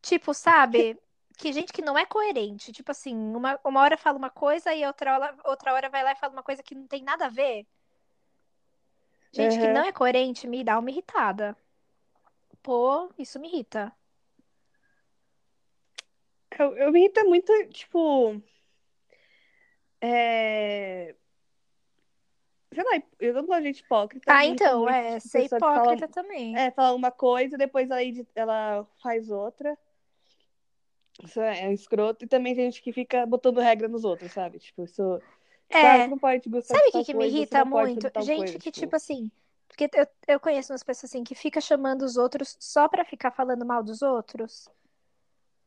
[0.00, 0.98] Tipo, sabe?
[1.38, 2.72] Que gente que não é coerente.
[2.72, 6.10] Tipo assim, uma, uma hora fala uma coisa e outra hora, outra hora vai lá
[6.12, 7.64] e fala uma coisa que não tem nada a ver.
[9.32, 9.74] Gente que Uhum.
[9.74, 11.56] não é coerente me dá uma irritada.
[12.60, 13.92] Pô, isso me irrita.
[16.58, 18.42] Eu, eu me irrita muito, tipo.
[20.00, 21.14] É...
[22.72, 24.32] Sei lá, eu não gosto de gente hipócrita.
[24.32, 26.56] Ah, então, é, ser que fala- hipócrita também.
[26.56, 28.00] É, fala uma coisa, depois ela,
[28.34, 29.78] ela faz outra.
[31.24, 32.24] Isso é, é um escroto.
[32.24, 34.58] E também tem gente que fica botando regra nos outros, sabe?
[34.58, 35.02] Tipo, isso.
[35.70, 35.82] É.
[35.82, 38.10] Ah, você não pode gostar Sabe o que, que me coisa, irrita muito?
[38.20, 39.30] Gente coisa, que, tipo assim,
[39.68, 43.30] porque eu, eu conheço umas pessoas assim que fica chamando os outros só pra ficar
[43.30, 44.68] falando mal dos outros.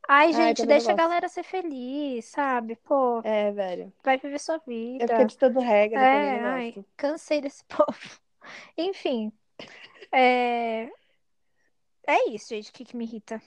[0.07, 2.75] Ai, Ai, gente, não deixa a galera ser feliz, sabe?
[2.77, 3.93] Pô, É, velho.
[4.03, 4.59] vai viver sua
[4.97, 5.07] É vida.
[5.07, 8.19] ficar ditando regra É, também, eu ai, cansei desse povo.
[8.77, 9.31] Enfim,
[10.13, 10.89] é...
[12.07, 13.41] É isso, gente, o que, que me irrita.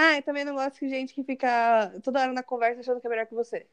[0.00, 3.06] Ah, eu também não gosto de gente que fica toda hora na conversa achando que
[3.08, 3.66] é melhor que você.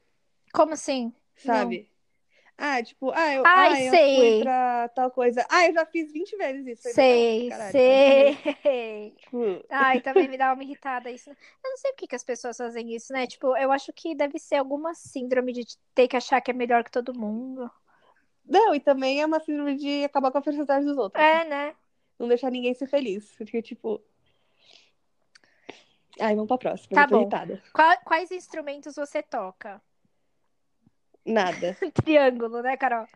[0.52, 1.12] Como assim?
[1.36, 1.88] Sabe?
[2.58, 4.16] Ah, tipo, ah, eu, Ai, ah, eu sei.
[4.16, 5.46] fui pra tal coisa.
[5.48, 6.94] Ah, eu já fiz 20 vezes isso.
[6.94, 9.12] Sei, caralho, sei.
[9.20, 11.30] Tipo, Ai, também me dá uma irritada isso.
[11.30, 13.26] Eu não sei por que que as pessoas fazem isso, né?
[13.26, 16.82] Tipo, eu acho que deve ser alguma síndrome de ter que achar que é melhor
[16.82, 17.70] que todo mundo.
[18.44, 21.22] Não, e também é uma síndrome de acabar com a felicidade dos outros.
[21.22, 21.74] É, né?
[22.18, 23.32] Não deixar ninguém ser feliz.
[23.36, 24.02] Porque, tipo.
[26.20, 26.96] Ai, vamos pra próxima.
[26.96, 27.22] Tá bom.
[27.22, 27.62] irritada.
[27.72, 29.80] Qua- quais instrumentos você toca?
[31.24, 31.76] Nada.
[31.94, 33.08] Triângulo, né, Carol?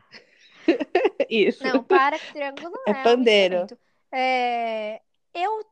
[1.29, 1.65] Isso.
[1.65, 3.57] Não, para que triângulo não É é, um pandeiro.
[3.67, 3.79] instrumento.
[4.13, 5.01] É,
[5.35, 5.65] eu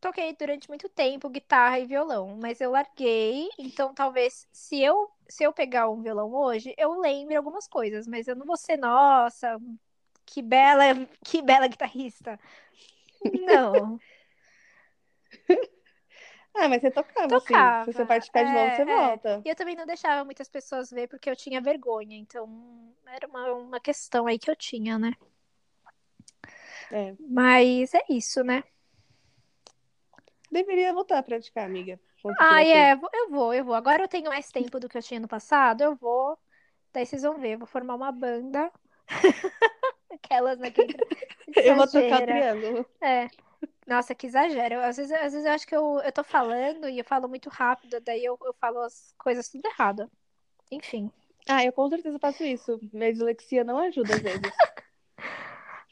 [0.00, 5.44] toquei durante muito tempo guitarra e violão, mas eu larguei, então talvez se eu se
[5.44, 9.58] eu pegar um violão hoje, eu lembre algumas coisas, mas eu não vou ser, nossa,
[10.26, 10.84] que bela,
[11.24, 12.38] que bela guitarrista.
[13.32, 14.00] Não,
[16.54, 17.92] Ah, mas você tocava, Tocava, assim.
[17.92, 18.84] Se você praticar de novo, é, você é.
[18.84, 19.42] volta.
[19.44, 23.52] E eu também não deixava muitas pessoas ver porque eu tinha vergonha, então era uma,
[23.52, 25.12] uma questão aí que eu tinha, né?
[26.90, 27.14] É.
[27.18, 28.62] Mas é isso, né?
[30.50, 31.98] Deveria voltar a praticar, amiga.
[32.38, 33.74] Ah, é, eu vou, eu vou.
[33.74, 36.38] Agora eu tenho mais tempo do que eu tinha no passado, eu vou.
[36.92, 38.70] Daí vocês vão ver, eu vou formar uma banda.
[40.12, 40.70] Aquelas, né?
[40.70, 40.86] Que.
[41.54, 42.86] Eu vou tocar o triângulo.
[43.00, 43.28] É.
[43.86, 44.80] Nossa, que exagero.
[44.80, 47.48] Às vezes, às vezes eu acho que eu, eu tô falando e eu falo muito
[47.48, 50.10] rápido, daí eu, eu falo as coisas tudo errado.
[50.70, 51.10] Enfim.
[51.48, 52.80] Ah, eu com certeza faço isso.
[52.92, 54.52] Minha dislexia não ajuda às vezes.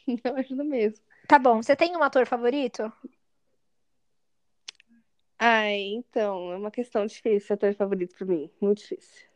[0.25, 1.05] Não ajuda mesmo.
[1.29, 2.93] Tá bom, você tem um ator favorito?
[5.39, 8.51] Ai, então, é uma questão difícil, ator favorito pra mim.
[8.61, 9.29] Muito difícil.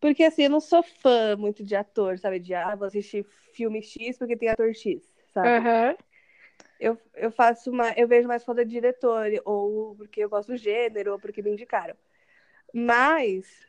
[0.00, 2.38] Porque assim, eu não sou fã muito de ator, sabe?
[2.38, 5.02] De ah, vou assistir filme X porque tem ator X,
[5.32, 5.48] sabe?
[5.48, 5.96] Aham.
[6.84, 10.56] Eu, eu faço uma, eu vejo mais foda de diretor, ou porque eu gosto do
[10.58, 11.96] gênero, ou porque me indicaram.
[12.74, 13.66] Mas,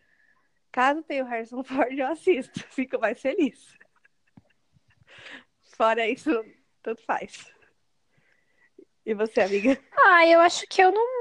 [0.69, 3.77] caso tenha o Harrison Ford, eu assisto, fico mais feliz.
[5.77, 6.29] Fora isso,
[6.83, 7.49] tanto faz.
[9.05, 9.81] E você, amiga?
[9.93, 11.15] Ah, eu acho que eu não.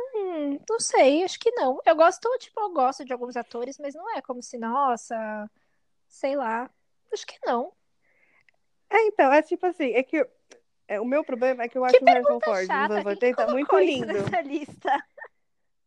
[0.69, 1.79] Não sei, acho que não.
[1.87, 5.49] Eu gosto, tipo, eu gosto de alguns atores, mas não é como se, nossa,
[6.09, 6.69] sei lá.
[7.13, 7.73] Acho que não.
[8.91, 10.27] É, então, é tipo assim, é que
[10.89, 13.05] é, o meu problema é que eu Que acho o Harrison Ford dos anos quem
[13.07, 14.07] 80 colocou muito lindo.
[14.07, 15.05] nessa lista?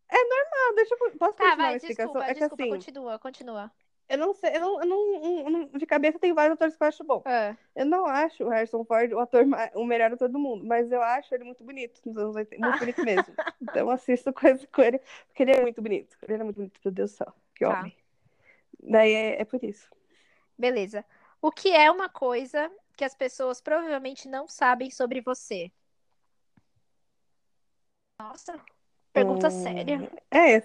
[0.10, 2.14] Ah, deixa eu, posso Tá, continuar vai, a explicação?
[2.14, 3.72] desculpa, é que desculpa, assim, continua, continua.
[4.10, 6.84] eu não sei, eu não, eu não, eu não- de cabeça tem vários atores que
[6.84, 7.22] eu acho bom.
[7.26, 7.56] É.
[7.76, 11.02] Eu não acho o Harrison Ford o ator o melhor ator do mundo, mas eu
[11.02, 13.36] acho ele muito bonito nos anos 80, muito bonito mesmo.
[13.62, 16.18] Então assisto coisas com ele, porque ele é muito bonito.
[16.24, 17.80] Ele é muito bonito, meu Deus do céu, que Tá.
[17.80, 17.96] homem.
[18.80, 19.90] Daí é, é por isso.
[20.58, 21.06] Beleza.
[21.42, 25.72] O que é uma coisa que as pessoas provavelmente não sabem sobre você?
[28.20, 28.60] Nossa,
[29.14, 30.12] pergunta Hum, séria.
[30.32, 30.60] É,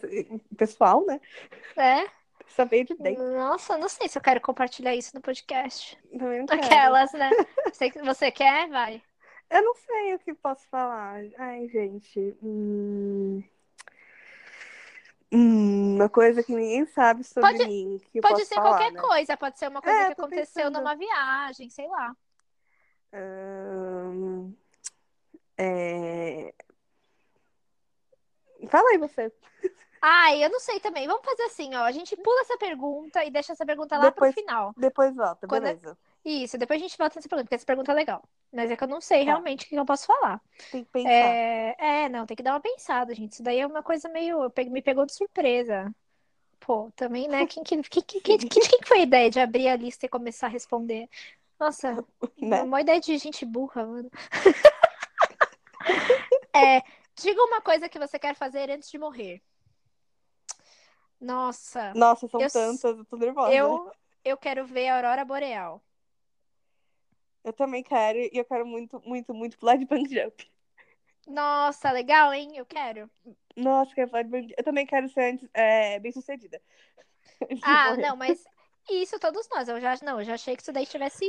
[0.57, 1.21] pessoal, né?
[1.77, 2.11] É?
[2.49, 3.23] Saber de dentro.
[3.33, 5.99] Nossa, não sei se eu quero compartilhar isso no podcast.
[6.11, 6.65] Também não quero.
[6.65, 7.31] Aquelas, né?
[7.73, 8.69] Você, você quer?
[8.69, 9.03] Vai.
[9.51, 11.23] Eu não sei o que posso falar.
[11.39, 12.37] Ai, gente.
[12.43, 13.43] Hum...
[15.33, 18.01] Hum, uma coisa que ninguém sabe sobre Pode- mim.
[18.21, 19.01] Pode ser falar, qualquer né?
[19.01, 20.79] coisa, pode ser uma coisa É, que aconteceu pensando.
[20.79, 22.15] numa viagem, sei lá.
[25.57, 26.55] É...
[28.69, 29.33] Fala aí você.
[30.01, 31.07] Ai, eu não sei também.
[31.07, 31.85] Vamos fazer assim, ó.
[31.85, 34.75] A gente pula essa pergunta e deixa essa pergunta lá Depois- pro final.
[34.77, 35.97] Depois volta, Quando- beleza.
[36.25, 38.23] Isso, depois a gente volta nessa pergunta, porque essa pergunta é legal.
[38.53, 39.25] Mas é que eu não sei Tá.
[39.27, 40.41] realmente o que eu posso falar.
[40.71, 41.11] Tem que pensar.
[41.11, 43.33] É, é, não, tem que dar uma pensada, gente.
[43.33, 44.53] Isso daí é uma coisa meio.
[44.71, 45.93] Me pegou de surpresa.
[46.61, 47.47] Pô, também, né?
[47.47, 50.07] Quem, que- quem, quem, quem, quem, quem que foi a ideia de abrir a lista
[50.07, 51.09] e começar a responder?
[51.59, 52.05] Nossa,
[52.41, 52.63] Né?
[52.63, 54.11] uma ideia de gente burra, mano.
[56.55, 56.83] É,
[57.17, 59.43] diga uma coisa que você quer fazer antes de morrer.
[61.21, 63.55] Nossa, Nossa, são eu- tantas, eu tô nervosa.
[63.57, 63.93] eu,
[64.25, 65.83] eu quero ver a aurora boreal.
[67.45, 70.51] Eu também quero, e eu quero muito, muito, muito pular de bungee jump.
[71.27, 72.57] Nossa, legal, hein?
[72.57, 73.11] Eu quero.
[73.57, 76.61] Nossa, quero pular de bungee Eu também quero ser antes, é, bem sucedida.
[77.65, 78.45] Ah, não, mas
[78.91, 79.69] isso todos nós.
[79.69, 81.25] Eu já não, eu já achei que isso daí tivesse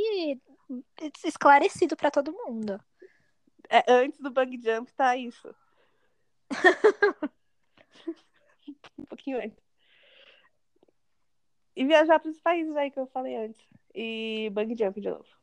[1.23, 2.80] esclarecido pra todo mundo.
[3.69, 5.54] É, antes do bungee jump tá isso.
[8.97, 9.62] um pouquinho antes.
[11.76, 13.62] E viajar para os países aí que eu falei antes.
[13.93, 15.42] E bungee jump de novo.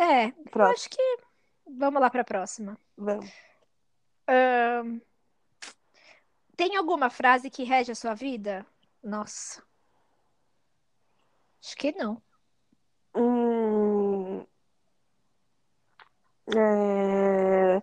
[0.00, 1.16] É, eu Próximo, acho que
[1.66, 2.78] vamos lá pra próxima.
[2.96, 3.30] vamos.
[4.26, 5.00] Ahn,
[6.56, 8.64] Tem alguma frase que rege a sua vida?
[9.02, 9.62] Nossa.
[11.62, 12.22] Acho que não.
[13.14, 14.46] Hum,
[16.56, 17.82] é,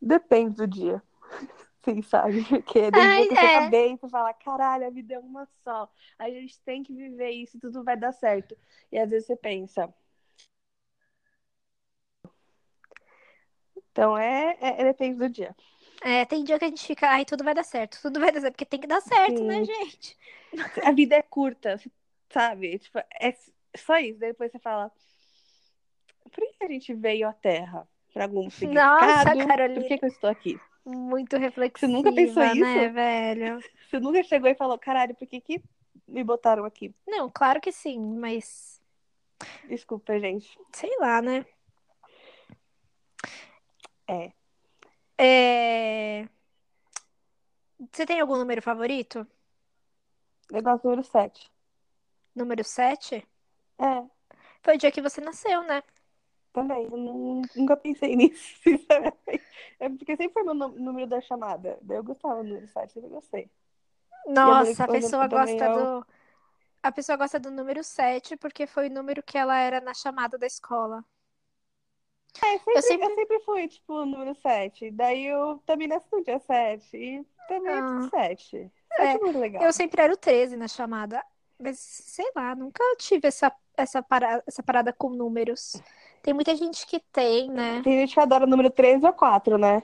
[0.00, 1.02] Depende do dia.
[1.84, 2.44] Sim, sabe?
[2.44, 3.50] Porque tem Ai, dia que você é.
[3.50, 5.90] tá bem, você fala, caralho, a vida é uma só.
[6.18, 8.56] A gente tem que viver isso e tudo vai dar certo.
[8.92, 9.92] E às vezes você pensa.
[13.98, 15.56] Então é, é, é depende do dia.
[16.02, 18.40] É, tem dia que a gente fica, ai, tudo vai dar certo, tudo vai dar
[18.40, 19.64] certo, porque tem que dar certo, né, Sim.
[19.64, 20.16] gente?
[20.86, 21.80] A vida é curta,
[22.30, 22.78] sabe?
[22.78, 23.34] Tipo, é
[23.76, 24.20] só isso.
[24.20, 24.92] Depois você fala.
[26.30, 27.88] Por que a gente veio à Terra?
[28.14, 29.48] Pra algum Nossa, significado?
[29.48, 29.80] Carolina.
[29.80, 30.60] Por que, que eu estou aqui?
[30.86, 32.94] Muito reflexiva, nunca pensou né, isso?
[32.94, 33.60] velho?
[33.90, 35.60] Você nunca chegou e falou, caralho, por que, que
[36.06, 36.94] me botaram aqui?
[37.04, 38.80] Não, claro que sim, mas
[39.68, 40.56] Desculpa, gente.
[40.72, 41.44] sei lá, né?
[44.08, 44.32] É.
[45.18, 46.28] É...
[47.92, 49.26] Você tem algum número favorito?
[50.50, 51.50] Negócio número 7.
[52.34, 53.26] Número 7?
[53.78, 54.04] É,
[54.62, 55.82] Foi o dia que você nasceu, né?
[56.52, 56.84] também.
[56.84, 59.44] Eu nu- nunca pensei nisso, sinceramente.
[59.78, 61.78] É porque sempre foi meu nú- número da chamada.
[61.82, 63.50] Daí eu gostava do número 7, sempre gostei.
[64.26, 66.06] Nossa, a eu- eu pessoa gosta eu- do.
[66.82, 70.36] A pessoa gosta do número 7 porque foi o número que ela era na chamada
[70.38, 71.04] da escola.
[72.36, 73.40] É, sempre, Eu eu, sempre- sempre...
[73.40, 74.90] fui, tipo, o número 7.
[74.90, 76.96] Daí eu também nasci no dia 7.
[76.96, 78.08] E também é Ah.
[78.10, 78.56] 7.
[78.92, 79.62] É, 7 é muito legal.
[79.62, 81.22] Eu sempre era o 13 na chamada.
[81.58, 85.82] Mas, sei lá, nunca tive essa, essa, parada, essa parada com números.
[86.22, 87.80] Tem muita gente que tem, né?
[87.82, 89.82] Tem gente que adora o número 3 ou 4, né?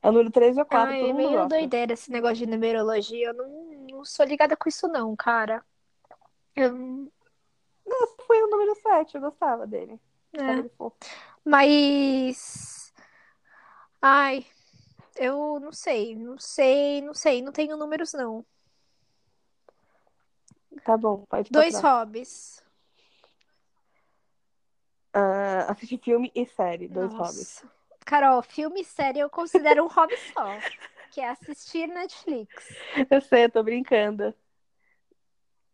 [0.00, 1.48] É o número 3 ou 4, Ai, todo é meio gosta.
[1.48, 3.28] doideira esse negócio de numerologia.
[3.28, 3.48] Eu não,
[3.90, 5.64] não sou ligada com isso, não, cara.
[6.54, 9.98] Eu Não, foi o número 7, eu gostava dele.
[10.34, 10.68] É.
[10.76, 10.96] fofo.
[11.44, 12.92] Mas.
[14.00, 14.46] Ai,
[15.16, 18.44] eu não sei, não sei, não sei, não tenho números, não.
[20.84, 22.62] Tá bom, pode Dois hobbies.
[25.12, 27.62] Ah, assistir filme e série, dois hobbies.
[27.62, 27.72] Nossa.
[28.04, 30.58] Carol, filme e série eu considero um hobby só,
[31.12, 32.68] que é assistir Netflix.
[33.10, 34.34] Eu sei, eu tô brincando.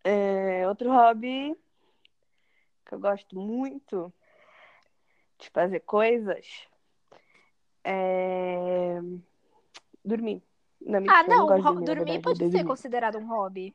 [0.05, 1.57] É, outro hobby
[2.85, 4.13] que eu gosto muito
[5.39, 6.67] de fazer coisas
[7.85, 8.99] é
[10.05, 10.43] dormir.
[10.81, 12.65] Não, Ah, não não, dormir, dormir pode ser dormir.
[12.65, 13.75] considerado um hobby.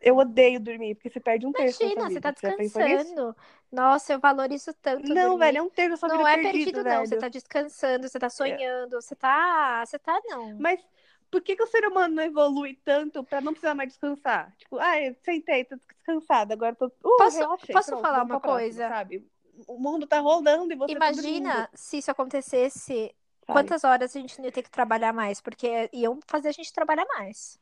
[0.00, 3.36] Eu odeio dormir, porque você perde um terço Imagina, você tá descansando.
[3.70, 5.38] Nossa, eu valorizo tanto Não, dormir.
[5.38, 7.06] velho, é um terço sua Não é perdido, perdido, não.
[7.06, 9.84] Você tá descansando, você tá sonhando, você tá.
[9.86, 10.56] Você tá, não.
[10.58, 10.84] Mas
[11.30, 14.52] por que, que o ser humano não evolui tanto pra não precisar mais descansar?
[14.58, 16.86] Tipo, ah, eu sentei, tô descansada, agora tô.
[16.86, 18.88] Uh, Posso- relaxei, posso pronto, falar uma próxima, coisa?
[18.88, 19.26] sabe?
[19.66, 23.14] O mundo tá rolando e você tá Imagina dormindo, se isso acontecesse,
[23.46, 23.72] sabe?
[23.72, 26.72] quantas horas a gente não ia ter que trabalhar mais, porque iam fazer a gente
[26.72, 27.58] trabalhar mais.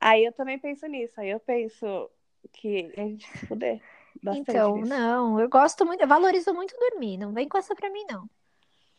[0.00, 1.20] Aí eu também penso nisso.
[1.20, 2.10] Aí eu penso
[2.52, 3.82] que a gente se fuder
[4.22, 4.94] bastante Então, nisso.
[4.94, 8.28] não, eu gosto muito, eu valorizo muito dormir, não vem com essa pra mim, não.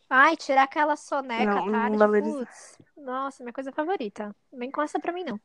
[0.10, 2.40] Ai, tirar aquela soneca Não, não tarde, valorizo.
[2.40, 4.36] putz, nossa, minha coisa favorita.
[4.52, 5.40] Não vem com essa pra mim, não.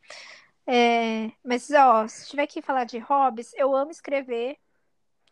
[0.67, 4.59] É, mas, ó, se tiver que falar de hobbies, eu amo escrever,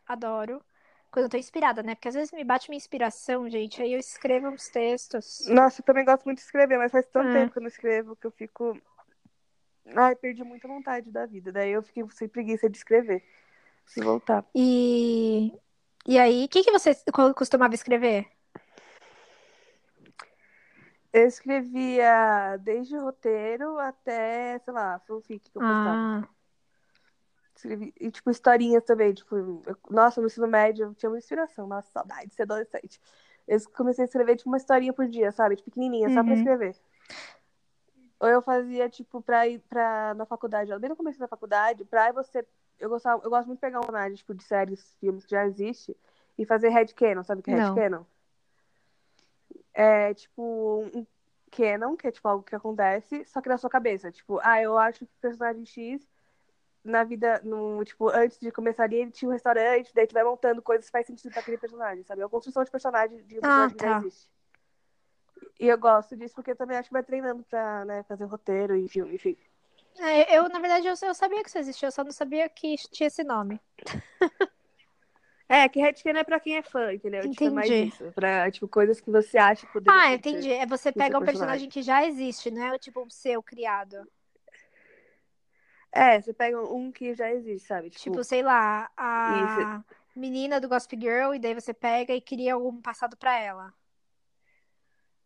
[0.06, 0.64] adoro,
[1.12, 1.94] quando eu tô inspirada, né?
[1.94, 5.46] Porque às vezes me bate minha inspiração, gente, aí eu escrevo uns textos.
[5.46, 7.32] Nossa, eu também gosto muito de escrever, mas faz tanto É.
[7.32, 8.80] tempo que eu não escrevo que eu fico.
[9.94, 11.52] Ai, perdi muita vontade da vida.
[11.52, 13.22] Daí eu fiquei sem preguiça de escrever.
[13.84, 14.44] Preciso voltar.
[14.54, 15.52] E,
[16.06, 18.26] e aí, o que que você co- costumava escrever?
[21.12, 26.00] Eu escrevia desde roteiro até, sei lá, fanfic que eu postava.
[26.00, 26.28] Ah,
[27.62, 29.14] Escrevi, e, tipo, historinhas também.
[29.14, 31.66] Tipo, eu- nossa, no ensino médio eu tinha uma inspiração.
[31.68, 33.00] Nossa, saudade de ser adolescente.
[33.46, 35.56] Eu comecei a escrever, tipo, uma historinha por dia, sabe?
[35.56, 36.38] Tipo, pequenininha, só pra Uhum.
[36.38, 36.76] escrever.
[38.18, 42.10] Ou eu fazia, tipo, pra ir pra, na faculdade, bem no começo da faculdade, pra
[42.12, 42.44] você.
[42.78, 45.46] Eu, gostava, eu gosto muito de pegar uma análise, tipo, de séries, filmes que já
[45.46, 45.96] existe
[46.36, 48.04] e fazer headcanon, sabe o que é headcanon?
[49.74, 51.06] É, tipo, um
[51.50, 54.10] canon, que é, tipo, algo que acontece, só que na sua cabeça.
[54.10, 56.08] Tipo, ah, eu acho que o personagem X,
[56.84, 60.24] na vida, no, tipo, antes de começar ali, ele tinha um restaurante, daí tu vai
[60.24, 62.22] montando coisas que faz sentido pra aquele personagem, sabe?
[62.22, 63.98] É uma construção de personagem, de um Ah, personagem que já tá.
[63.98, 64.30] existe.
[65.60, 68.76] E eu gosto disso porque eu também acho que vai treinando pra, né, fazer roteiro
[68.76, 69.36] e filme, enfim.
[69.98, 72.74] É, eu, na verdade, eu, eu sabia que isso existia, eu só não sabia que
[72.90, 73.60] tinha esse nome.
[75.48, 77.28] É, que headcanon é pra quem é fã, entendeu?
[77.28, 77.88] Tipo, é mais Entendi.
[77.88, 78.10] isso.
[78.12, 80.50] Pra, tipo, coisas que você acha que poderia Ah, entendi.
[80.50, 83.98] É você pega um personagem que já existe, não é tipo um seu criado.
[85.92, 87.90] É, você pega um que já existe, sabe?
[87.90, 89.84] Tipo, Tipo, sei lá, a
[90.16, 93.74] menina do Gossip Girl, e daí você pega e cria algum passado pra ela.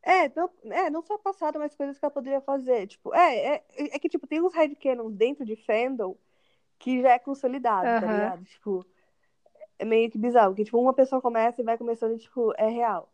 [0.03, 2.87] É, não, é, não só passado, mas coisas que ela poderia fazer.
[2.87, 6.17] Tipo, é, é, é que, tipo, tem uns headcanons dentro de fandom
[6.79, 8.15] que já é consolidado, tá Aham.
[8.15, 8.45] ligado?
[8.45, 8.87] Tipo,
[9.79, 12.69] é meio que bizarro, porque, tipo, uma pessoa começa e vai começando e, tipo, é
[12.69, 13.13] real.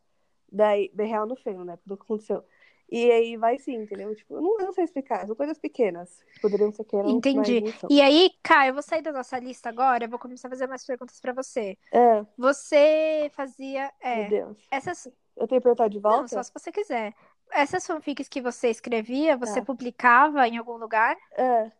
[0.50, 1.76] Daí, é real no fandom, né?
[1.78, 2.44] Tudo que aconteceu.
[2.94, 4.14] E aí vai sim, entendeu?
[4.14, 6.22] Tipo, eu não, eu não sei explicar, são coisas pequenas.
[6.34, 7.60] que Poderiam ser canons, Entendi.
[7.62, 7.72] não.
[7.90, 10.66] E aí, Kai, eu vou sair da nossa lista agora, eu vou começar a fazer
[10.66, 11.78] mais perguntas pra você.
[11.90, 13.90] É, Você fazia.
[14.04, 14.58] meu É, Deus.
[14.70, 15.06] essas.
[15.36, 16.28] Eu tenho que perguntar de Não, volta?
[16.28, 17.14] só se você quiser.
[17.50, 19.64] Essas fanfics que você escrevia, você Tá.
[19.66, 21.16] publicava em algum lugar?
[21.36, 21.72] É.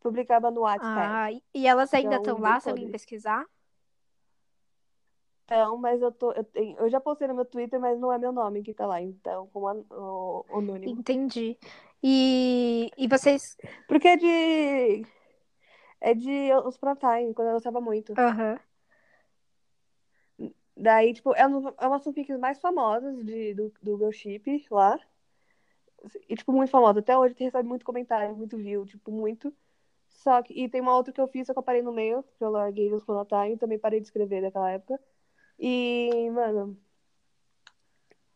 [0.00, 0.84] Publicava no WhatsApp.
[0.84, 3.44] Ah, e- elas ainda estão lá, se alguém pesquisar?
[5.48, 6.30] Então, mas eu tô.
[6.32, 8.86] Eu, tenho, eu já postei no meu Twitter, mas não é meu nome que tá
[8.86, 9.00] lá.
[9.00, 11.00] Então, como an- o, anônimo.
[11.00, 11.56] Entendi.
[12.02, 13.56] E, e vocês.
[13.88, 15.06] Porque é de.
[16.02, 18.12] É de os Time, quando eu gostava muito.
[18.18, 18.60] Aham.
[20.76, 24.66] Daí, tipo, é uma, é uma das fanfics mais famosas de, do, do meu chip
[24.70, 25.00] lá.
[26.28, 27.00] E, tipo, muito famosa.
[27.00, 29.50] Até hoje recebe muito comentário, muito view, tipo, muito.
[30.08, 30.52] Só que.
[30.52, 32.50] E tem uma outra que eu fiz, só que eu parei no meio, que eu
[32.50, 35.00] larguei os Time, também parei de escrever naquela época.
[35.58, 36.78] E, mano.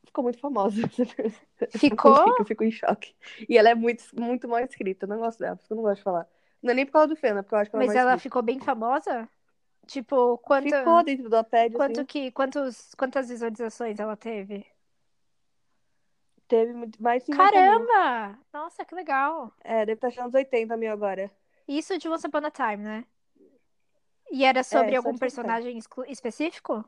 [0.05, 0.83] Ficou muito famosa.
[1.61, 2.37] essa Ficou?
[2.39, 3.15] Eu fico em choque.
[3.49, 5.05] E ela é muito, muito mal escrita.
[5.07, 6.29] Eu não gosto dela, por isso que eu não gosto de falar.
[6.63, 8.01] Não é nem por causa do Fena, porque eu acho que ela é Mas mal
[8.03, 8.23] ela escrita.
[8.23, 9.29] ficou bem famosa?
[9.87, 12.07] Tipo, quanto, Ficou dentro do Wattpad, quanto assim.
[12.07, 14.65] que, quantos, quantas visualizações ela teve?
[16.47, 17.87] Teve muito- mais de 50 mil.
[17.89, 18.39] Caramba!
[18.53, 19.53] Nossa, que legal.
[19.65, 21.31] É, deve estar achando uns 80 mil agora.
[21.67, 23.05] Isso de Once Upon a Time, né?
[24.31, 26.85] E era sobre É, algum personagem específico?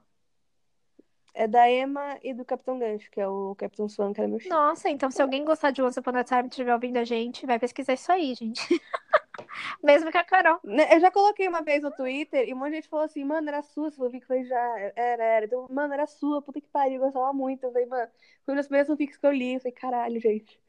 [1.35, 4.39] É da Emma e do Capitão Gancho, que é o Capitão Swan, que era meu
[4.39, 4.51] chip.
[4.51, 7.45] Nossa, então se alguém gostar de Once Upon a Time e estiver ouvindo a gente,
[7.45, 8.61] vai pesquisar isso aí, gente.
[9.83, 10.61] Mesmo que a Carol.
[10.63, 13.25] Né, eu já coloquei uma vez no Twitter e um monte de gente falou assim,
[13.25, 13.91] mano, era sua.
[13.91, 15.47] Você falou, foi já, era, era.
[15.47, 17.65] Então, mano, era sua, puta que pariu, eu gostava muito.
[17.65, 18.11] Eu falei, mano,
[18.45, 19.55] foi um dos primeiros fanfics que eu li.
[19.55, 20.61] Eu falei, caralho, gente.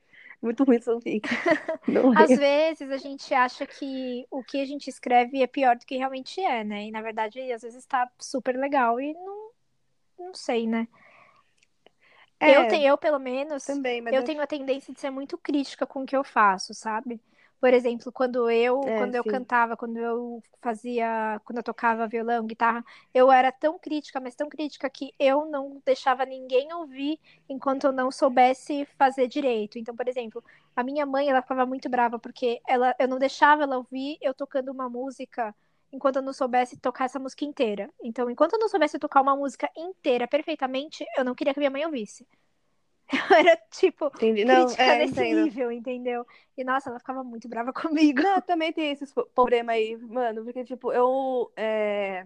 [0.41, 1.27] Muito ruim fanfic.
[1.87, 2.35] Não Às é.
[2.35, 6.41] vezes a gente acha que o que a gente escreve é pior do que realmente
[6.41, 6.85] é, né?
[6.85, 9.44] E na verdade, às vezes tá super legal e não,
[10.17, 10.87] não sei, né?
[12.39, 15.37] É, eu, tenho, eu, pelo menos, também, eu, eu tenho a tendência de ser muito
[15.37, 17.19] crítica com o que eu faço, sabe?
[17.59, 22.45] Por exemplo, quando eu, é, quando eu cantava, quando eu fazia, quando eu tocava violão,
[22.45, 27.85] guitarra, eu era tão crítica, mas tão crítica que eu não deixava ninguém ouvir enquanto
[27.85, 29.79] eu não soubesse fazer direito.
[29.79, 30.43] Então, por exemplo,
[30.75, 34.33] a minha mãe, ela ficava muito brava porque ela, eu não deixava ela ouvir eu
[34.33, 35.55] tocando uma música
[35.95, 37.89] enquanto eu não soubesse tocar essa música inteira.
[38.03, 41.71] Então, enquanto eu não soubesse tocar uma música inteira perfeitamente, eu não queria que minha
[41.71, 42.27] mãe ouvisse.
[43.31, 44.45] Eu era, tipo, Entendi.
[44.45, 45.43] Não, é, nesse entendo.
[45.43, 46.25] nível, entendeu?
[46.57, 48.21] E, nossa, ela ficava muito brava comigo.
[48.21, 51.51] Não, também tem esses problemas aí, mano, porque, tipo, eu...
[51.55, 52.25] É...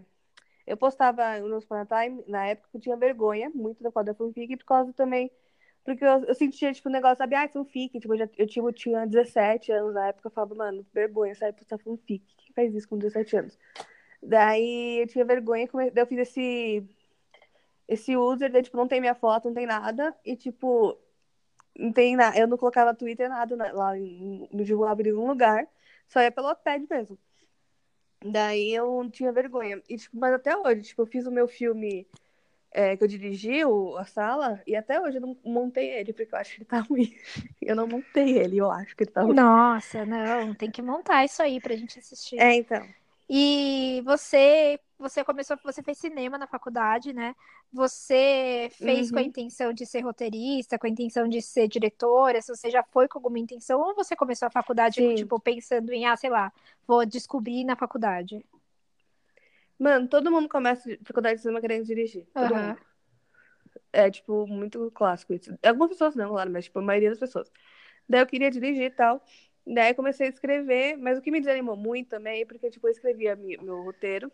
[0.66, 4.94] Eu postava no Time, na época, eu tinha vergonha muito da foda fanfic, por causa
[4.94, 5.32] também...
[5.84, 7.36] Porque eu, eu sentia, tipo, um negócio, sabe?
[7.36, 8.00] Ah, fanfic.
[8.00, 11.58] Tipo, eu, já, eu, tipo, tinha 17 anos na época, eu falava, mano, vergonha, sabe?
[11.58, 12.24] Postar fanfic.
[12.60, 13.58] Faz isso com 17 anos?
[14.22, 16.84] Daí eu tinha vergonha, daí eu fiz esse
[17.88, 21.00] esse user, daí, tipo, não tem minha foto, não tem nada, e, tipo,
[21.76, 25.66] não tem nada, eu não colocava Twitter nada lá, no divulgava em nenhum lugar,
[26.08, 27.18] só ia pelo Wattpad mesmo.
[28.24, 29.82] Daí eu tinha vergonha.
[29.88, 32.06] E, tipo, mas até hoje, tipo, eu fiz o meu filme
[32.72, 36.34] é, que eu dirigi, o, a sala, e até hoje eu não montei ele, porque
[36.34, 37.16] eu acho que ele tá ruim.
[37.62, 39.36] Eu não montei ele, eu acho que ele tá ruim.
[39.36, 42.40] Nossa, não, tem que montar isso aí pra gente assistir.
[42.40, 42.86] É, então.
[43.32, 47.36] E você, você começou, você fez cinema na faculdade, né?
[47.72, 49.14] Você fez uhum.
[49.14, 49.28] com a uhum.
[49.28, 52.42] intenção de ser roteirista, com a intenção de ser diretora?
[52.42, 55.14] Se você já foi com alguma intenção, ou você começou a faculdade, Sim.
[55.14, 56.52] tipo, pensando em, ah, sei lá,
[56.88, 58.44] vou descobrir na faculdade?
[59.80, 62.28] Mano, todo mundo começa a faculdade de cinema querendo dirigir.
[62.34, 62.68] Todo uhum.
[62.68, 62.80] mundo.
[63.94, 65.58] É, tipo, muito clássico isso.
[65.64, 67.52] Algumas pessoas não, claro, mas, tipo, a maioria das pessoas.
[68.08, 69.24] Daí eu queria dirigir e tal.
[69.66, 72.92] Daí comecei a escrever, mas o que me desanimou muito também é porque, tipo, eu
[72.92, 74.32] escrevia meu roteiro,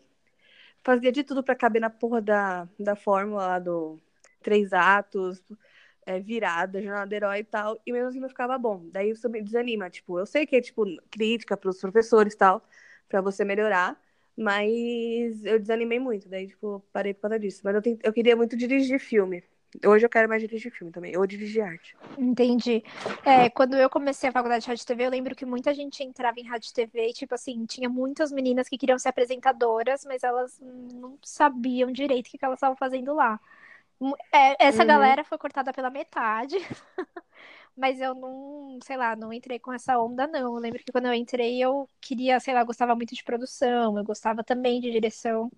[0.82, 4.00] fazia de tudo para caber na porra da, da fórmula lá do
[4.42, 5.42] três atos,
[6.06, 8.88] é, virada, jornada herói e tal, e mesmo assim não ficava bom.
[8.92, 12.64] Daí isso me desanima, tipo, eu sei que é, tipo, crítica pros professores e tal,
[13.08, 14.00] para você melhorar,
[14.36, 17.62] mas eu desanimei muito, daí, tipo, parei por causa disso.
[17.64, 19.42] Mas eu, eu queria muito dirigir filme.
[19.84, 21.96] Hoje eu quero mais dirigir filme também, ou dirigir arte.
[22.16, 22.82] Entendi.
[23.24, 26.02] É, quando eu comecei a faculdade de rádio e TV, eu lembro que muita gente
[26.02, 30.04] entrava em rádio e TV e, tipo assim, tinha muitas meninas que queriam ser apresentadoras,
[30.04, 33.40] mas elas não sabiam direito o que elas estavam fazendo lá.
[34.32, 34.88] É, essa uhum.
[34.88, 36.56] galera foi cortada pela metade,
[37.76, 40.54] mas eu não, sei lá, não entrei com essa onda, não.
[40.54, 44.04] Eu lembro que quando eu entrei, eu queria, sei lá, gostava muito de produção, eu
[44.04, 45.50] gostava também de direção.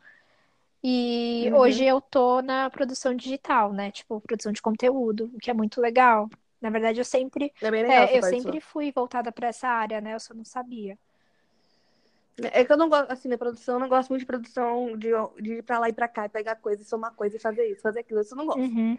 [0.82, 1.58] E uhum.
[1.58, 3.90] hoje eu tô na produção digital, né?
[3.90, 6.28] Tipo, produção de conteúdo, o que é muito legal.
[6.60, 10.14] Na verdade, eu sempre, é legal, é, eu sempre fui voltada para essa área, né?
[10.14, 10.98] Eu só não sabia.
[12.52, 15.10] É que eu não gosto, assim, na produção, eu não gosto muito de produção de,
[15.40, 17.82] de ir pra lá e pra cá, e pegar coisa, somar coisa e fazer isso,
[17.82, 18.20] fazer aquilo.
[18.20, 18.60] Isso eu não gosto.
[18.60, 18.96] Uhum.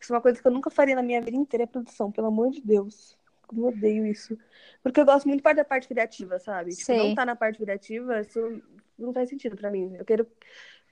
[0.00, 2.28] Isso é uma coisa que eu nunca faria na minha vida inteira, é produção, pelo
[2.28, 3.16] amor de Deus.
[3.56, 4.38] Eu odeio isso.
[4.82, 6.74] Porque eu gosto muito da parte criativa, sabe?
[6.74, 8.62] Tipo, não tá na parte criativa, isso
[8.98, 9.94] não faz sentido pra mim.
[9.96, 10.26] Eu quero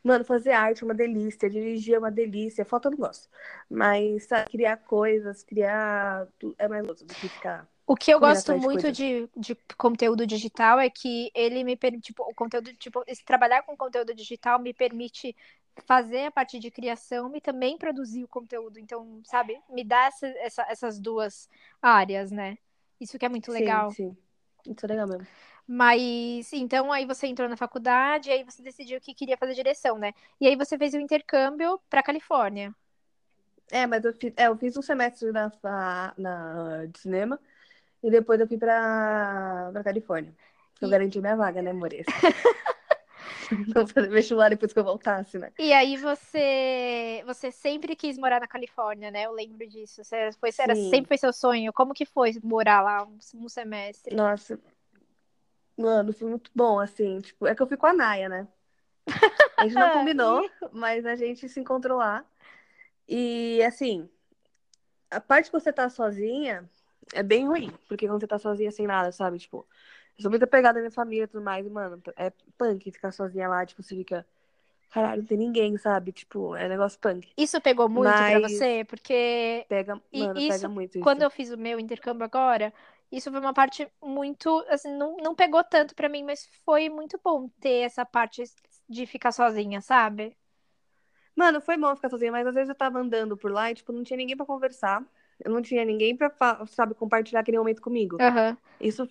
[0.06, 3.28] Mano, fazer arte é uma delícia, dirigir é uma delícia, foto eu não gosto.
[3.68, 6.28] Mas sabe, criar coisas, criar.
[6.56, 7.68] É mais gostoso do que ficar.
[7.84, 12.22] O que eu gosto muito de, de, conteúdo digital é que ele me permite, tipo,
[12.22, 15.34] o conteúdo, tipo, trabalhar com conteúdo digital me permite
[15.84, 18.78] fazer a parte de criação e também produzir o conteúdo.
[18.78, 21.48] Então, sabe, me dá essa, essa, essas duas
[21.82, 22.56] áreas, né?
[23.00, 23.90] Isso que é muito legal.
[23.90, 24.10] Sim,
[24.64, 24.72] sim.
[24.72, 25.26] Isso é legal mesmo.
[25.66, 30.12] Mas então aí você entrou na faculdade, aí você decidiu que queria fazer direção, né?
[30.40, 32.74] E aí você fez o intercâmbio para Califórnia.
[33.70, 35.50] É, mas eu fiz, é, eu fiz um semestre na,
[36.16, 37.40] na, de cinema
[38.00, 40.32] e depois eu fui pra, pra Califórnia.
[40.80, 40.90] Eu e...
[40.90, 42.06] garanti minha vaga, né, Moreira?
[43.74, 45.52] Vou fazer vestibular depois que eu voltasse, né?
[45.58, 49.24] E aí você você sempre quis morar na Califórnia, né?
[49.26, 50.02] Eu lembro disso.
[50.04, 51.72] Você foi, era, sempre foi seu sonho.
[51.72, 54.14] Como que foi morar lá um, um semestre?
[54.14, 54.58] Nossa,
[55.76, 57.20] Mano, foi muito bom, assim.
[57.20, 58.48] Tipo, é que eu fui com a Naya, né?
[59.58, 62.24] A gente não combinou, mas a gente se encontrou lá.
[63.06, 64.08] E, assim,
[65.10, 66.68] a parte que você tá sozinha
[67.12, 67.70] é bem ruim.
[67.88, 69.38] Porque quando você tá sozinha sem nada, sabe?
[69.38, 69.66] Tipo,
[70.18, 71.66] eu sou muito apegada à minha família e tudo mais.
[71.66, 73.64] E, mano, é punk ficar sozinha lá.
[73.64, 74.26] Tipo, você fica.
[74.90, 76.12] Caralho, não tem ninguém, sabe?
[76.12, 77.30] Tipo, é negócio punk.
[77.36, 78.38] Isso pegou muito Mas...
[78.38, 78.84] pra você?
[78.84, 79.66] Porque.
[79.68, 80.90] Pega, mano, isso, pega muito.
[80.96, 81.00] Isso.
[81.00, 82.72] Quando eu fiz o meu intercâmbio agora,
[83.10, 87.20] isso foi uma parte muito, assim, não, não pegou tanto pra mim, mas foi muito
[87.22, 88.42] bom ter essa parte
[88.88, 90.36] de ficar sozinha, sabe?
[91.34, 93.92] Mano, foi bom ficar sozinha, mas às vezes eu tava andando por lá e, tipo,
[93.92, 95.04] não tinha ninguém pra conversar.
[95.44, 96.32] Eu não tinha ninguém pra,
[96.66, 98.16] sabe, compartilhar aquele momento comigo.
[98.16, 98.56] Uhum.
[98.80, 99.08] Isso,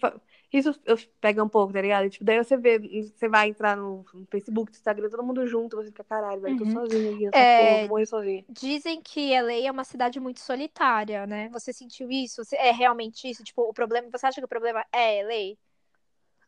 [0.52, 0.80] isso
[1.22, 2.10] pega um pouco, tá ligado?
[2.10, 5.90] Tipo, daí você vê, você vai entrar no, Facebook, no Instagram, todo mundo junto, você
[5.90, 6.72] fica, caralho, velho, tô uhum.
[6.72, 7.60] sozinha aqui, essa é...
[7.60, 8.46] porra, vou morrer sozinha.
[8.50, 11.50] Dizem que LA é uma cidade muito solitária, né?
[11.52, 12.42] Você sentiu isso?
[12.54, 13.44] É realmente isso?
[13.44, 15.58] Tipo, o problema, você acha que o problema é LA?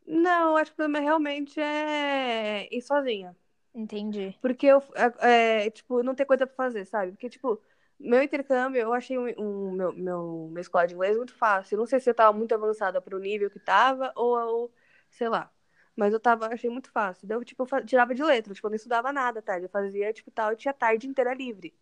[0.08, 3.36] Não, acho que o problema realmente é ir sozinha.
[3.76, 4.36] Entendi.
[4.42, 7.12] Porque eu, é, é, tipo, não ter coisa pra fazer, sabe?
[7.12, 7.62] Porque, tipo,
[8.00, 11.78] meu intercâmbio, eu achei um, um meu, meu, meu escola de inglês muito fácil.
[11.78, 14.74] Não sei se eu tava muito avançada pro nível que tava, ou, ou
[15.10, 15.52] sei lá.
[15.96, 17.28] Mas eu tava, achei muito fácil.
[17.28, 19.60] Daí eu, tipo, eu tirava de letra, tipo, eu não estudava nada, tá?
[19.60, 21.76] Eu fazia, tipo, tal, eu tinha tarde inteira livre.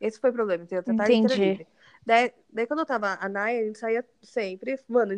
[0.00, 0.84] Esse foi o problema, entendeu?
[0.86, 1.66] Eu tarde inteira livre.
[2.06, 5.12] Daí, daí quando eu tava a Naya, a gente saía sempre, mano,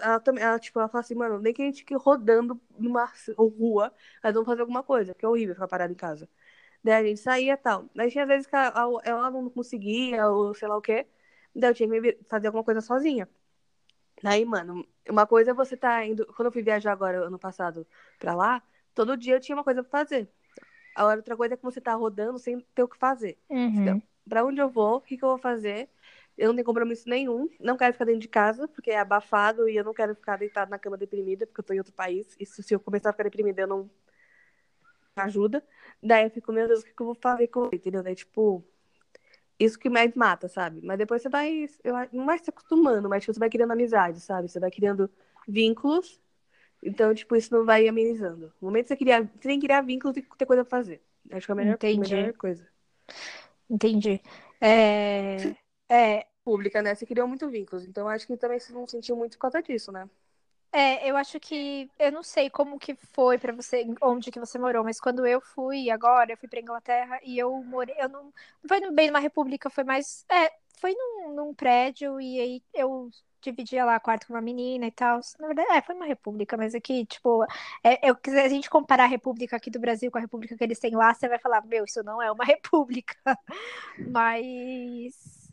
[0.00, 3.10] ela, também, ela, tipo, ela fala assim, mano, nem que a gente fique rodando numa
[3.38, 6.28] rua, mas vamos fazer alguma coisa, porque é horrível ficar parado em casa.
[6.84, 7.88] Daí a gente saía e tal.
[7.94, 11.06] Daí tinha vezes que ela não conseguia, ou sei lá o quê,
[11.54, 13.26] daí eu tinha que fazer alguma coisa sozinha.
[14.22, 17.86] Daí, mano, uma coisa é você tá indo, quando eu fui viajar agora, ano passado,
[18.18, 18.62] pra lá,
[18.94, 20.28] todo dia eu tinha uma coisa pra fazer.
[20.94, 23.38] A outra coisa é que você tá rodando sem ter o que fazer.
[23.48, 23.80] Uhum.
[23.80, 25.88] Então, pra onde eu vou, o que, que eu vou fazer,
[26.38, 27.48] eu não tenho compromisso nenhum.
[27.58, 30.70] Não quero ficar dentro de casa, porque é abafado e eu não quero ficar deitado
[30.70, 32.36] na cama deprimida, porque eu tô em outro país.
[32.38, 33.90] Isso, se eu começar a ficar deprimida, eu não
[35.16, 35.64] ajuda.
[36.02, 38.02] Daí eu fico, meu Deus, o que, eu vou fazer com ele, entendeu?
[38.02, 38.64] Daí, tipo,
[39.58, 40.80] isso que mais mata, sabe?
[40.82, 44.20] Mas depois você vai, eu, não vai se acostumando, mas tipo, você vai criando amizade,
[44.20, 44.48] sabe?
[44.48, 45.10] Você vai criando
[45.46, 46.20] vínculos.
[46.82, 48.52] Então, tipo, isso não vai amenizando.
[48.60, 51.02] No momento que você, criar, você tem que criar vínculos e ter coisa pra fazer.
[51.30, 52.66] Acho que é a melhor, a melhor coisa.
[53.70, 54.20] Entendi.
[54.60, 55.54] É...
[55.88, 56.26] É.
[56.44, 56.94] Pública, né?
[56.94, 57.86] Você criou muito vínculos.
[57.86, 60.08] Então acho que também você não sentiu muito por causa disso, né?
[60.76, 64.58] É, eu acho que eu não sei como que foi para você, onde que você
[64.58, 68.24] morou, mas quando eu fui agora, eu fui para Inglaterra e eu morei, eu não,
[68.24, 68.32] não
[68.68, 70.50] foi bem numa república, foi mais, é,
[70.80, 73.08] foi num, num prédio e aí eu
[73.40, 75.20] dividia lá quarto com uma menina e tal.
[75.38, 77.44] Na verdade, é, foi uma república, mas aqui, tipo,
[77.84, 80.64] é, eu, se a gente comparar a república aqui do Brasil com a república que
[80.64, 83.14] eles têm lá, você vai falar, meu, isso não é uma república.
[84.10, 85.43] Mas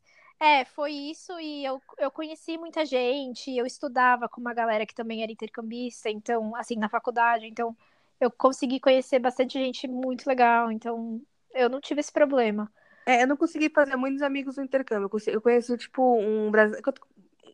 [0.41, 4.95] é, foi isso e eu, eu conheci muita gente, eu estudava com uma galera que
[4.95, 7.77] também era intercambista, então, assim, na faculdade, então
[8.19, 11.21] eu consegui conhecer bastante gente muito legal, então
[11.53, 12.71] eu não tive esse problema.
[13.05, 16.91] É, eu não consegui fazer muitos amigos no intercâmbio, eu conheço, tipo, um brasileiro,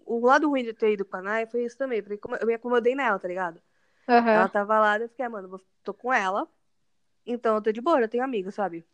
[0.06, 2.54] o lado ruim de ter ido com a Nai foi isso também, porque eu me
[2.54, 3.62] acomodei nela, tá ligado?
[4.08, 4.30] Uhum.
[4.30, 6.48] Ela tava lá, eu fiquei, ah, mano, tô com ela,
[7.26, 8.86] então eu tô de boa, eu tenho amigos, sabe?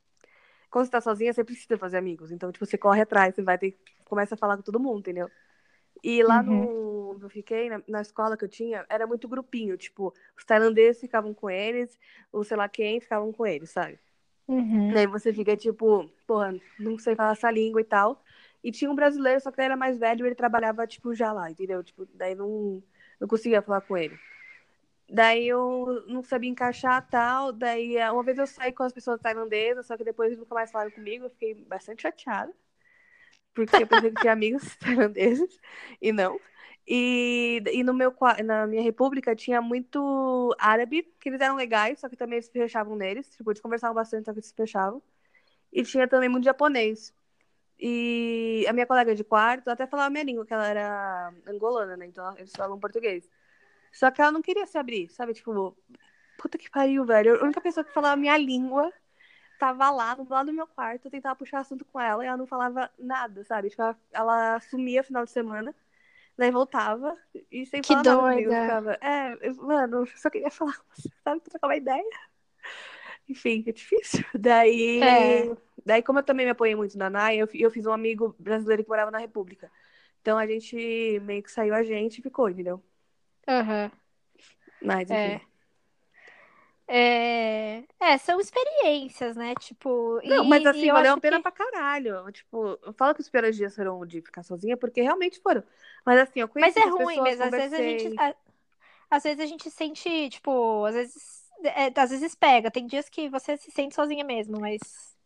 [0.74, 2.32] Quando você tá sozinha, você precisa fazer amigos.
[2.32, 3.78] Então, tipo, você corre atrás, você vai ter.
[4.04, 5.30] Começa a falar com todo mundo, entendeu?
[6.04, 7.14] E lá uhum.
[7.14, 7.20] no.
[7.22, 9.78] Eu fiquei, na, na, escola que eu tinha, era muito grupinho.
[9.78, 12.00] Tipo, os tailandeses ficavam com eles,
[12.32, 14.00] ou sei lá quem ficavam com eles, sabe?
[14.48, 14.92] Uhum.
[14.92, 18.24] E aí você fica tipo, porra, não sei falar essa língua e tal.
[18.64, 21.32] E tinha um brasileiro, só que ele era mais velho e ele trabalhava, tipo, já
[21.32, 21.84] lá, entendeu?
[21.84, 22.82] Tipo, daí não,
[23.22, 24.18] não conseguia falar com ele.
[25.10, 27.52] Daí eu não sabia encaixar tal.
[27.54, 30.56] Daí eh, uma vez eu saí com as pessoas tailandesas, só que depois eles nunca
[30.56, 31.26] mais falaram comigo.
[31.26, 32.54] Eu fiquei bastante chateada.
[33.54, 35.60] Porque eu pensei que tinha amigos tailandeses
[36.02, 36.40] e não.
[36.88, 42.10] E, e no meu, na minha república tinha muito árabe, que eles eram legais, só
[42.10, 43.30] que também eles se fechavam neles.
[43.30, 45.02] Tipo, eles conversavam bastante, só que eles se fechavam.
[45.72, 47.14] E tinha também muito japonês.
[47.80, 52.08] E a minha colega de quarto até falava minha língua, que ela era angolana, né?
[52.08, 53.30] Então eles falavam português.
[53.94, 55.34] Só que ela não queria se abrir, sabe?
[55.34, 55.78] Tipo,
[56.38, 57.40] puta que pariu, velho.
[57.40, 58.92] A única pessoa que falava a minha língua
[59.60, 62.36] tava lá, do lado do meu quarto, eu tentava puxar assunto com ela e ela
[62.36, 63.70] não falava nada, sabe?
[63.70, 65.74] Tipo, ela, ela sumia final de semana,
[66.36, 67.16] daí voltava
[67.52, 68.20] e sem que falar doida.
[68.20, 68.52] nada comigo.
[68.52, 71.42] Ficava, é, mano, eu só queria falar com você, sabe?
[71.42, 72.20] Trocar uma ideia.
[73.30, 74.26] Enfim, é difícil.
[74.34, 75.56] Daí, é.
[75.86, 78.84] daí como eu também me apoiei muito na NAI, eu, eu fiz um amigo brasileiro
[78.84, 79.72] que morava na República.
[80.22, 82.84] Então a gente meio que saiu a gente e ficou, entendeu?
[83.48, 83.92] Aham.
[84.82, 85.40] Mas, É.
[85.40, 85.42] enfim.
[86.88, 87.84] É...
[88.00, 89.56] é, são experiências, né?
[89.56, 91.42] Tipo, Não, e, mas assim, eu valeu a pena que.
[91.42, 92.32] pra caralho.
[92.32, 95.64] Tipo, eu falo que os piores dias foram de ficar sozinha, porque realmente foram.
[96.06, 97.44] Mas assim, eu Mas conheci é essas ruim pessoas, mesmo.
[97.44, 98.36] Às vezes a gente, a-
[99.12, 102.72] às vezes a gente sente, tipo, às vezes, é, às vezes pega.
[102.72, 105.18] Tem dias que você se sente sozinha mesmo, mas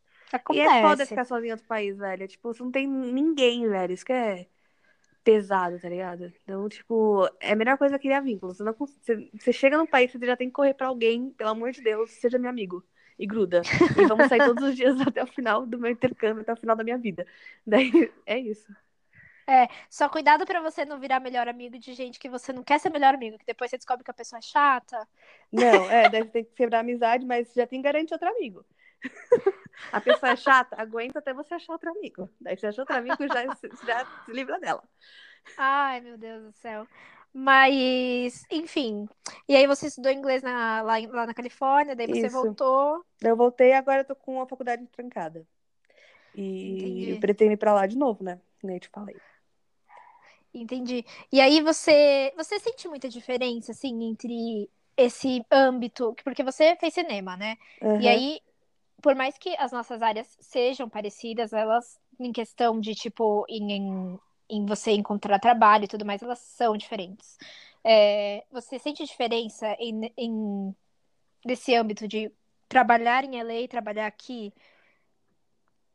[0.50, 1.08] E é foda acontece.
[1.08, 2.28] ficar sozinha em outro país, velho.
[2.28, 3.94] Tipo, você não tem ninguém, velho.
[3.94, 4.48] Isso que é
[5.28, 6.32] pesado, tá ligado?
[6.42, 8.56] Então, tipo, é a melhor coisa criar vínculos.
[8.56, 11.50] Você, não, você, você chega num país, você já tem que correr pra alguém, pelo
[11.50, 12.82] amor de Deus, seja meu amigo.
[13.20, 13.62] E gruda.
[14.00, 16.78] E vamos sair todos os dias até o final do meu intercâmbio, até o final
[16.78, 17.28] da minha vida.
[17.66, 17.92] Daí,
[18.26, 18.74] é isso.
[19.46, 22.80] É, só cuidado pra você não virar melhor amigo de gente que você não quer
[22.80, 25.06] ser melhor amigo, que depois você descobre que a pessoa é chata.
[25.52, 28.66] Não, é, deve ter que quebrar amizade, mas já tem garantia outro amigo.
[29.92, 32.30] A pessoa é chata, aguenta até você achar outro amigo.
[32.40, 33.46] Daí você acha outro amigo já,
[33.84, 34.84] já se livra dela.
[35.58, 36.88] Ai, meu Deus do céu.
[37.34, 39.08] Mas, enfim.
[39.48, 42.42] E aí você estudou inglês na, lá, lá na Califórnia, daí você Isso.
[42.42, 43.06] voltou.
[43.22, 45.46] Eu voltei agora eu tô com a faculdade trancada.
[46.36, 47.20] E Entendi.
[47.20, 48.40] pretendo ir pra lá de novo, né?
[48.64, 49.20] Nem te falei.
[50.54, 51.06] Entendi.
[51.32, 57.38] E aí você, você sente muita diferença, assim, entre esse âmbito, porque você fez cinema,
[57.38, 57.58] né?
[58.00, 58.08] E Aham.
[58.08, 58.42] aí,
[59.02, 64.20] por mais que as nossas áreas sejam parecidas, elas, em questão de, tipo, em, em,
[64.50, 67.38] em você encontrar trabalho e tudo mais, elas são diferentes.
[67.84, 70.76] É, você sente diferença em, em
[71.46, 72.32] desse âmbito de
[72.68, 74.52] trabalhar em LA e trabalhar aqui?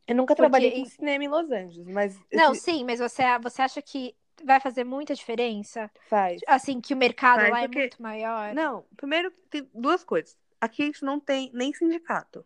[0.07, 3.23] Eu nunca Porque trabalhei em- cinema em Los Angeles, mas Não, esse sim, mas você,
[3.41, 5.91] você acha que vai fazer muita diferença?
[6.09, 6.41] faz.
[6.47, 8.55] Assim, que o mercado Faz, lá é porque- muito maior?
[8.55, 10.37] Não, primeiro tem duas coisas.
[10.61, 12.45] Aqui a gente não tem nem sindicato.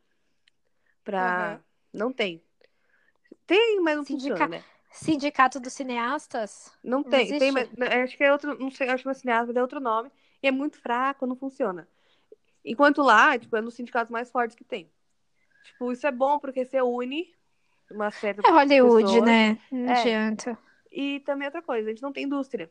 [1.07, 1.53] Pra.
[1.53, 1.61] Aham.
[1.95, 2.43] Não tem.
[3.47, 4.65] Tem, mas não Sindica- funciona, né?
[4.91, 6.73] Sindicato dos cineastas?
[6.83, 7.29] Não Não tem.
[7.29, 7.53] tem existe?
[7.53, 8.59] mas, né, acho que é outro.
[8.59, 10.11] Não sei, acho que é cineasta, mas é outro nome.
[10.43, 11.89] E é muito fraco, não funciona.
[12.65, 14.91] Enquanto lá, tipo, é nos sindicatos mais fortes que tem.
[15.65, 17.33] Tipo, isso é bom porque você une
[17.91, 18.43] uma certa.
[18.47, 19.25] É Hollywood, pessoas.
[19.25, 19.59] né?
[19.71, 20.01] Não É.
[20.01, 20.59] adianta.
[20.91, 22.69] E também outra coisa, a gente não tem indústria.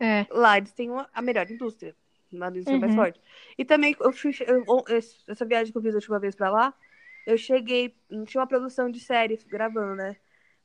[0.00, 0.26] É.
[0.30, 1.94] Lá eles têm uma, a melhor indústria.
[2.32, 2.98] Uma indústria mais Uhum.
[2.98, 3.20] forte.
[3.58, 4.12] E também, eu-
[4.46, 4.84] eu-
[5.28, 6.74] essa viagem que eu fiz a última vez pra lá,
[7.26, 7.94] eu cheguei,
[8.26, 10.16] tinha uma produção de série gravando, né?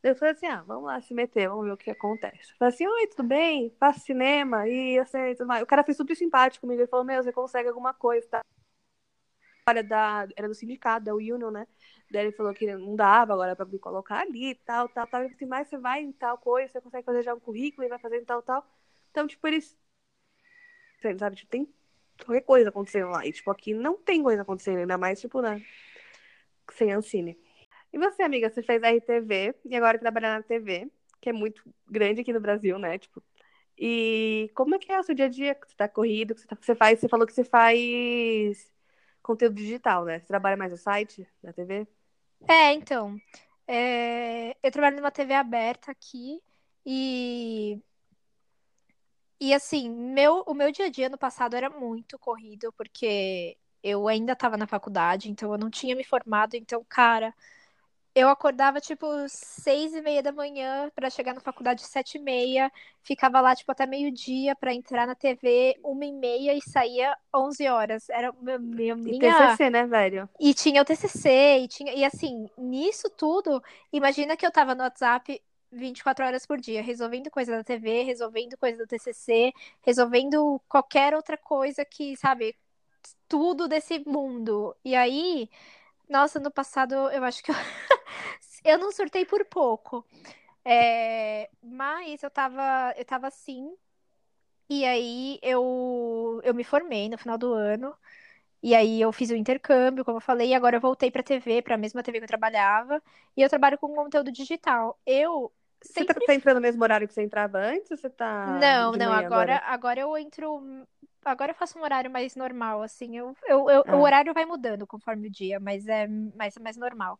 [0.03, 2.53] Eu falei assim, ah, vamos lá se meter, vamos ver o que acontece.
[2.57, 3.75] Falei assim, oi, tudo bem?
[3.79, 5.61] Faço cinema e assim, tudo mais.
[5.63, 8.41] O cara foi super simpático comigo, ele falou, meu, você consegue alguma coisa, tá?
[9.67, 11.67] Era, da, era do sindicato, da Union, né?
[12.11, 15.21] Daí ele falou que não dava agora pra me colocar ali tal, tal, tal.
[15.21, 17.85] Eu falei assim, mas você vai em tal coisa, você consegue fazer já um currículo
[17.85, 18.65] e vai fazer em tal, tal.
[19.11, 19.77] Então, tipo, eles.
[21.17, 21.67] Sabe, tipo, tem
[22.25, 23.25] qualquer coisa acontecendo lá.
[23.25, 25.61] E, tipo, aqui não tem coisa acontecendo, ainda mais, tipo, né?
[26.73, 27.37] Sem Ancine.
[27.93, 30.89] E você, amiga, você fez RTV e agora trabalha na TV,
[31.21, 32.97] que é muito grande aqui no Brasil, né?
[32.97, 33.23] Tipo.
[33.77, 35.57] E como é que é o seu dia a dia?
[35.67, 38.71] Você tá corrido, você, tá- você faz, você falou que você faz
[39.23, 40.19] conteúdo digital, né?
[40.19, 41.87] Você trabalha mais no site da TV?
[42.47, 43.17] É, então.
[43.67, 46.41] é, Eu trabalho numa TV aberta aqui
[46.85, 47.81] e.
[49.39, 54.07] E assim, meu, o meu dia a dia no passado era muito corrido, porque eu
[54.07, 57.33] ainda estava na faculdade, então eu não tinha me formado, então, cara,
[58.15, 62.71] eu acordava tipo seis e meia da manhã para chegar na faculdade sete e meia,
[63.01, 67.67] ficava lá tipo até meio-dia para entrar na TV uma e meia e saía onze
[67.69, 68.09] horas.
[68.09, 70.29] Era meu, meu, E minha TCC, né, velho?
[70.39, 73.61] e tinha o TCC, e tinha e assim, nisso tudo,
[73.93, 78.57] imagina que eu tava no WhatsApp 24 horas por dia, resolvendo coisa da TV, resolvendo
[78.57, 82.55] coisa do TCC, resolvendo qualquer outra coisa que, sabe,
[83.27, 84.75] tudo desse mundo.
[84.83, 85.49] E aí,
[86.09, 87.55] nossa, no passado eu acho que eu,
[88.65, 90.05] eu não surtei por pouco.
[90.65, 93.75] É, mas eu tava, eu tava assim,
[94.69, 97.95] e aí eu, eu me formei no final do ano.
[98.63, 101.61] E aí eu fiz o intercâmbio, como eu falei, e agora eu voltei pra TV,
[101.63, 103.01] pra mesma TV que eu trabalhava,
[103.37, 104.99] e eu trabalho com conteúdo digital.
[105.05, 105.51] Eu
[105.83, 108.95] Você tá, sempre tá entrando no mesmo horário que você entrava antes você tá Não,
[108.97, 110.61] não, manhã agora, agora eu entro.
[111.23, 113.15] Agora eu faço um horário mais normal, assim.
[113.17, 113.95] Eu, eu, eu- Ah.
[113.95, 117.19] O horário vai mudando conforme o dia, mas é mais, mais normal.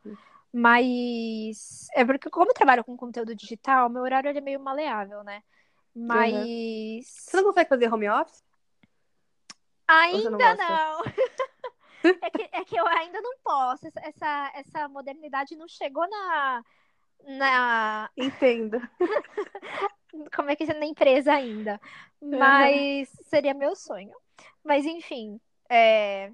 [0.52, 5.42] Mas é porque, como eu trabalho com conteúdo digital, meu horário é meio maleável, né?
[5.96, 7.06] Mas.
[7.06, 8.44] Você não consegue fazer home office?
[9.88, 10.56] não Ainda gosta?
[10.58, 11.02] não!
[12.04, 13.88] É que, é que eu ainda não posso.
[13.88, 16.64] Essa- Essa, essa modernidade não chegou na.
[17.28, 18.82] Na, Entendo.
[20.36, 21.80] como é que é na empresa ainda.
[22.22, 24.12] Mas seria meu sonho.
[24.64, 25.40] Mas enfim,
[25.70, 26.32] é,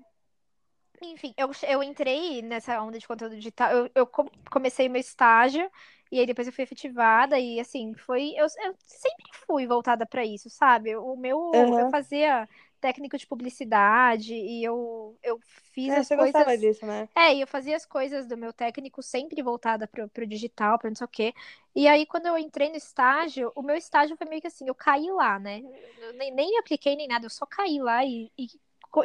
[1.01, 3.71] enfim, eu, eu entrei nessa onda de conteúdo digital.
[3.71, 5.69] Eu, eu co- comecei meu estágio
[6.11, 10.25] e aí depois eu fui efetivada e assim, foi eu, eu sempre fui voltada para
[10.25, 10.95] isso, sabe?
[10.95, 11.87] O meu eu Aham.
[11.87, 12.47] fazia
[12.77, 15.39] técnico de publicidade e eu eu
[15.73, 17.09] fiz É, as você gostava coisas disso, né?
[17.15, 20.89] é, e eu fazia as coisas do meu técnico sempre voltada pro, pro digital, para
[20.89, 21.33] não sei o quê.
[21.75, 24.75] E aí, quando eu entrei no estágio, o meu estágio foi meio que assim, eu
[24.75, 25.61] caí lá, né?
[25.97, 28.47] Eu nem, nem apliquei nem nada, eu só caí lá e, e,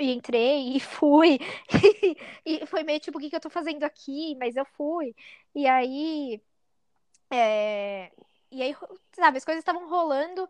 [0.01, 1.39] e entrei e fui.
[2.45, 4.35] E, foi meio tipo, o que que eu tô fazendo aqui?
[4.37, 5.15] Mas eu fui.
[5.55, 6.41] E aí,
[7.31, 8.13] é,
[8.51, 8.75] e aí,
[9.13, 10.49] sabe, as coisas estavam rolando,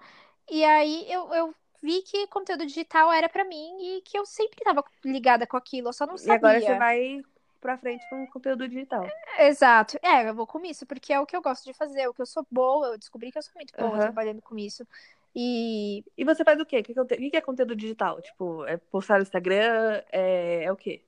[0.51, 4.61] e aí eu, eu vi que conteúdo digital era pra mim e que eu sempre
[4.65, 6.77] tava ligada com aquilo, eu só não E agora você sabia.
[6.77, 7.23] vai
[7.61, 9.05] pra frente com conteúdo digital.
[9.39, 9.99] Exato.
[10.03, 12.15] É, eu vou com isso, porque é o que eu gosto de fazer, é o
[12.15, 14.01] que eu sou boa, eu descobri que eu sou muito boa Aham.
[14.01, 14.87] trabalhando com isso.
[15.35, 16.79] E E você faz o quê?
[16.81, 18.21] O é que é conteúdo digital?
[18.21, 20.03] Tipo, é postar no Instagram?
[20.13, 21.03] É, é o quê?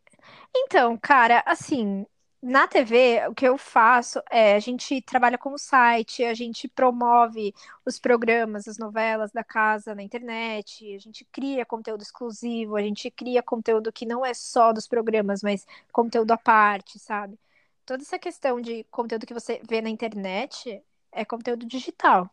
[0.56, 2.06] então, cara, assim,
[2.44, 6.68] na TV, o que eu faço é a gente trabalha com o site, a gente
[6.68, 7.54] promove
[7.86, 13.10] os programas, as novelas da casa na internet, a gente cria conteúdo exclusivo, a gente
[13.10, 17.38] cria conteúdo que não é só dos programas, mas conteúdo à parte, sabe?
[17.86, 20.82] Toda essa questão de conteúdo que você vê na internet
[21.12, 22.30] é conteúdo digital.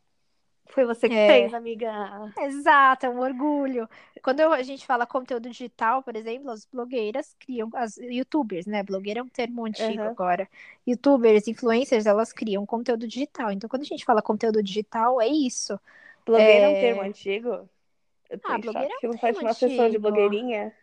[0.73, 1.17] Foi você que É.
[1.19, 2.33] fez, amiga.
[2.37, 3.89] Exato, é um orgulho.
[4.23, 8.83] Quando eu- a gente fala conteúdo digital, por exemplo, as blogueiras criam, as youtubers, né?
[8.83, 10.11] Blogueira é um termo antigo Aham.
[10.11, 10.49] agora.
[10.87, 13.51] Youtubers, influencers, elas criam conteúdo digital.
[13.51, 15.79] Então, quando a gente fala conteúdo digital, é isso.
[16.25, 16.81] Blogueira é um É.
[16.81, 17.69] termo antigo?
[18.29, 20.73] Eu Ah, blogueira é um Você não faz uma sessão de blogueirinha?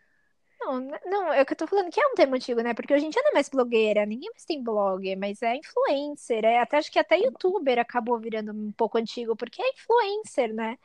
[0.60, 2.74] Não, não, é o que eu tô falando que é um termo antigo, né?
[2.74, 6.44] Porque hoje em dia não é mais blogueira, ninguém mais tem blog, mas é influencer.
[6.44, 10.76] É, até acho que até youtuber acabou virando um pouco antigo, porque é influencer, né?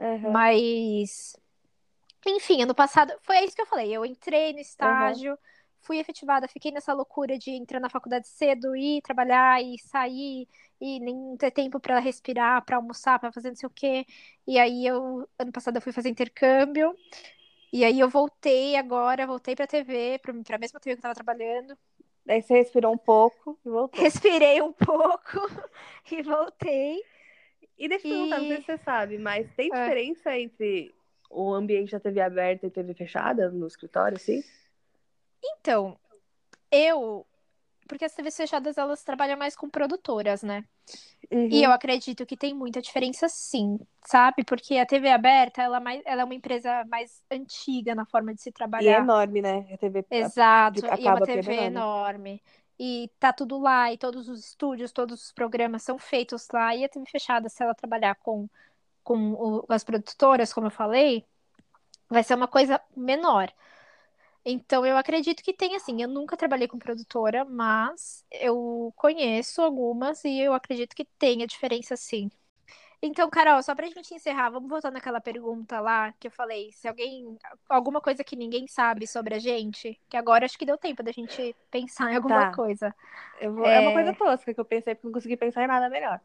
[0.00, 0.32] Aham.
[0.32, 1.36] Mas,
[2.26, 3.94] enfim, ano passado foi isso que eu falei.
[3.94, 5.38] Eu entrei no estágio,
[5.80, 10.48] fui efetivada, fiquei nessa loucura de entrar na faculdade cedo, ir trabalhar e sair
[10.80, 14.06] e nem ter tempo pra respirar, pra almoçar, pra fazer não sei o quê.
[14.46, 16.94] E aí eu ano passado eu fui fazer intercâmbio.
[17.72, 21.14] E aí eu voltei agora, voltei pra TV, pra, pra mesma TV que eu tava
[21.14, 21.76] trabalhando.
[22.26, 24.00] Daí você respirou um pouco e voltou.
[24.00, 25.38] Respirei um pouco
[26.10, 27.02] e voltei.
[27.78, 29.82] E deixa eu perguntar, não sei E- se você sabe, mas tem É.
[29.82, 30.94] diferença entre
[31.30, 34.42] o ambiente da TV aberta e TV fechada no escritório, assim?
[35.42, 35.98] Então,
[36.70, 37.26] eu.
[37.90, 40.64] Porque as TVs fechadas elas trabalham mais com produtoras, né?
[41.30, 41.48] Uhum.
[41.50, 44.44] E eu acredito que tem muita diferença, sim, sabe?
[44.44, 48.34] Porque a TV aberta ela, é mais, ela é uma empresa mais antiga na forma
[48.34, 48.98] de se E é trabalhar.
[48.98, 49.72] enorme, né?
[49.72, 51.66] A TV Exato, de- e é uma TV enorme.
[51.66, 52.42] enorme.
[52.78, 56.74] E tá tudo lá, e todos os estúdios, todos os programas são feitos lá.
[56.74, 58.48] E a TV fechada, se ela trabalhar com,
[59.04, 61.26] com o- as produtoras, como eu falei,
[62.08, 63.52] vai ser uma coisa menor.
[64.44, 70.24] Então, eu acredito que tem, assim, eu nunca trabalhei com produtora, mas eu conheço algumas
[70.24, 72.30] e eu acredito que tenha diferença, sim.
[73.02, 76.86] Então, Carol, só pra gente encerrar, vamos voltar naquela pergunta lá que eu falei, se
[76.86, 77.34] alguém,
[77.68, 81.10] alguma coisa que ninguém sabe sobre a gente, que agora acho que deu tempo da
[81.10, 82.52] gente pensar em alguma Tá.
[82.52, 82.94] coisa.
[83.42, 83.80] Vou- é...
[83.80, 83.94] uma É.
[83.94, 86.20] coisa tosca que eu pensei porque não consegui pensar em nada melhor.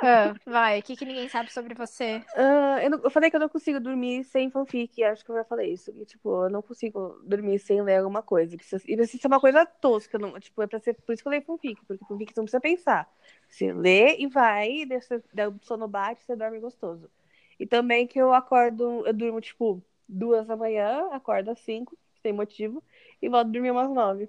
[0.00, 2.24] Ah, vai, o que que ninguém sabe sobre você?
[2.36, 5.36] Ah, eu, não- eu falei que eu não consigo dormir sem fanfic, acho que eu
[5.36, 5.92] já falei isso.
[6.04, 8.54] Tipo, eu não consigo dormir sem ler alguma coisa.
[8.54, 8.78] E precisa
[9.18, 10.94] ser uma coisa tosca, não, tipo, é pra ser.
[10.94, 13.10] Por isso que eu leio fanfic, porque fanfic você não precisa pensar.
[13.48, 14.84] Você lê e vai,
[15.32, 17.10] daí o sono bate, você dorme gostoso.
[17.58, 22.32] E também que eu acordo, eu durmo, tipo, duas da manhã, acordo às cinco, sem
[22.32, 22.82] motivo,
[23.20, 24.28] e volto a dormir umas nove.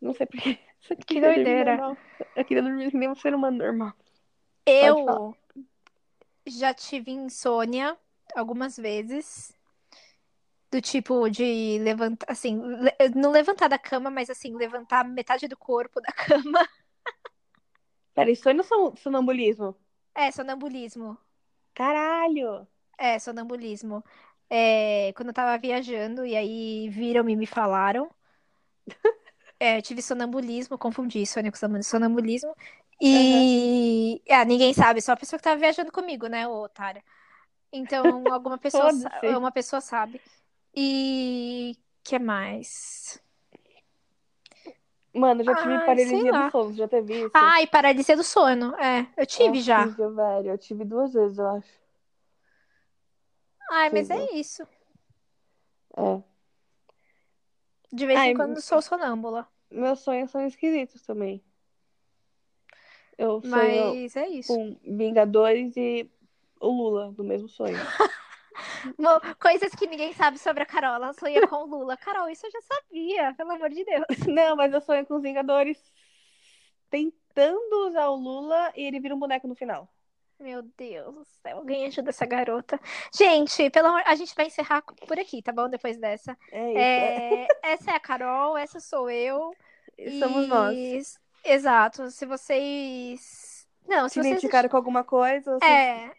[0.00, 0.58] Não sei por quê.
[0.80, 1.96] Só Que doideira.
[2.36, 3.92] Eu queria dormir nem um ser humano normal.
[4.66, 5.34] Eu
[6.46, 7.96] já tive insônia
[8.34, 9.56] algumas vezes.
[10.70, 12.60] Do tipo de levantar, assim,
[13.16, 16.68] não levantar da cama, mas assim, levantar metade do corpo da cama.
[18.18, 19.74] Pera, isso foi no son- sonambulismo?
[20.14, 21.16] É, sonambulismo.
[21.74, 22.66] Caralho!
[22.98, 24.04] É, sonambulismo.
[24.50, 28.10] É, quando eu tava viajando, e aí viram e me falaram.
[29.60, 32.54] É, eu tive sonambulismo, confundi sonho com sonam- sonambulismo.
[33.00, 37.02] E ah, ninguém sabe, só a pessoa que tava viajando comigo, né, ô otária.
[37.72, 38.90] Então, alguma pessoa,
[39.38, 40.20] uma pessoa sabe.
[40.74, 43.20] E que mais?
[45.14, 47.30] Mano, já tive Ai, paralisia do sono, já teve isso?
[47.34, 48.74] Ai, paralisia do sono.
[48.76, 49.82] É, eu tive já.
[49.82, 50.50] Horrível, velho.
[50.50, 51.72] Eu tive duas vezes, eu acho.
[53.70, 54.66] Ai, mas é isso.
[55.96, 56.22] É.
[57.92, 59.48] De vez Ai, em quando sou sonâmbula.
[59.70, 61.42] Meus sonhos são esquisitos também.
[63.16, 64.52] Eu sonho Mas é isso.
[64.52, 66.08] com Vingadores e
[66.60, 67.76] o Lula no mesmo sonho.
[69.40, 70.94] Coisas que ninguém sabe sobre a Carol.
[70.94, 71.96] Ela sonha com o Lula.
[71.96, 74.04] Carol, isso eu já sabia, pelo amor de Deus.
[74.26, 75.78] Não, mas eu sonho com os Vingadores
[76.90, 79.88] tentando usar o Lula e ele vira um boneco no final.
[80.40, 82.80] Meu Deus do céu, alguém ajuda essa garota.
[83.12, 85.68] Gente, pelo amor, a gente vai encerrar por aqui, tá bom?
[85.68, 86.36] Depois dessa.
[86.52, 86.78] É isso.
[86.78, 89.52] É, essa é a Carol, essa sou eu.
[90.20, 90.76] Somos nós.
[91.44, 92.08] E- Exato.
[92.10, 93.66] Se vocês.
[93.86, 94.26] Não, Se se vocês.
[94.26, 95.70] identificaram com alguma coisa, vocês...
[95.70, 96.12] É,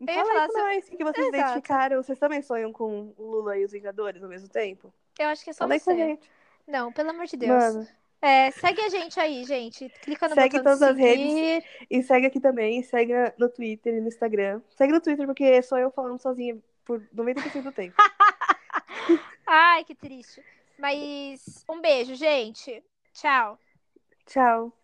[0.00, 0.88] ia fala falar aí com se- nós.
[0.88, 1.36] O que vocês Exato.
[1.36, 2.02] identificaram?
[2.02, 4.92] Vocês também sonham com o Lula e os Vingadores ao mesmo tempo?
[5.18, 5.94] eu acho que é só Fala você.
[5.94, 6.30] gente.
[6.66, 7.50] Não, pelo amor de Deus.
[7.74, 7.88] Mano,
[8.20, 9.88] É, segue a gente aí, gente.
[10.02, 11.32] Clica no Segue botão de todas as redes.
[11.32, 11.64] seguir.
[11.90, 14.60] e segue aqui também, segue no Twitter e no Instagram.
[14.70, 17.94] Segue no Twitter porque só eu falando sozinha por 90% do tempo.
[19.46, 20.42] Ai, que triste.
[20.78, 22.82] Mas um beijo, gente.
[23.12, 23.58] Tchau.
[24.26, 24.72] Tchau.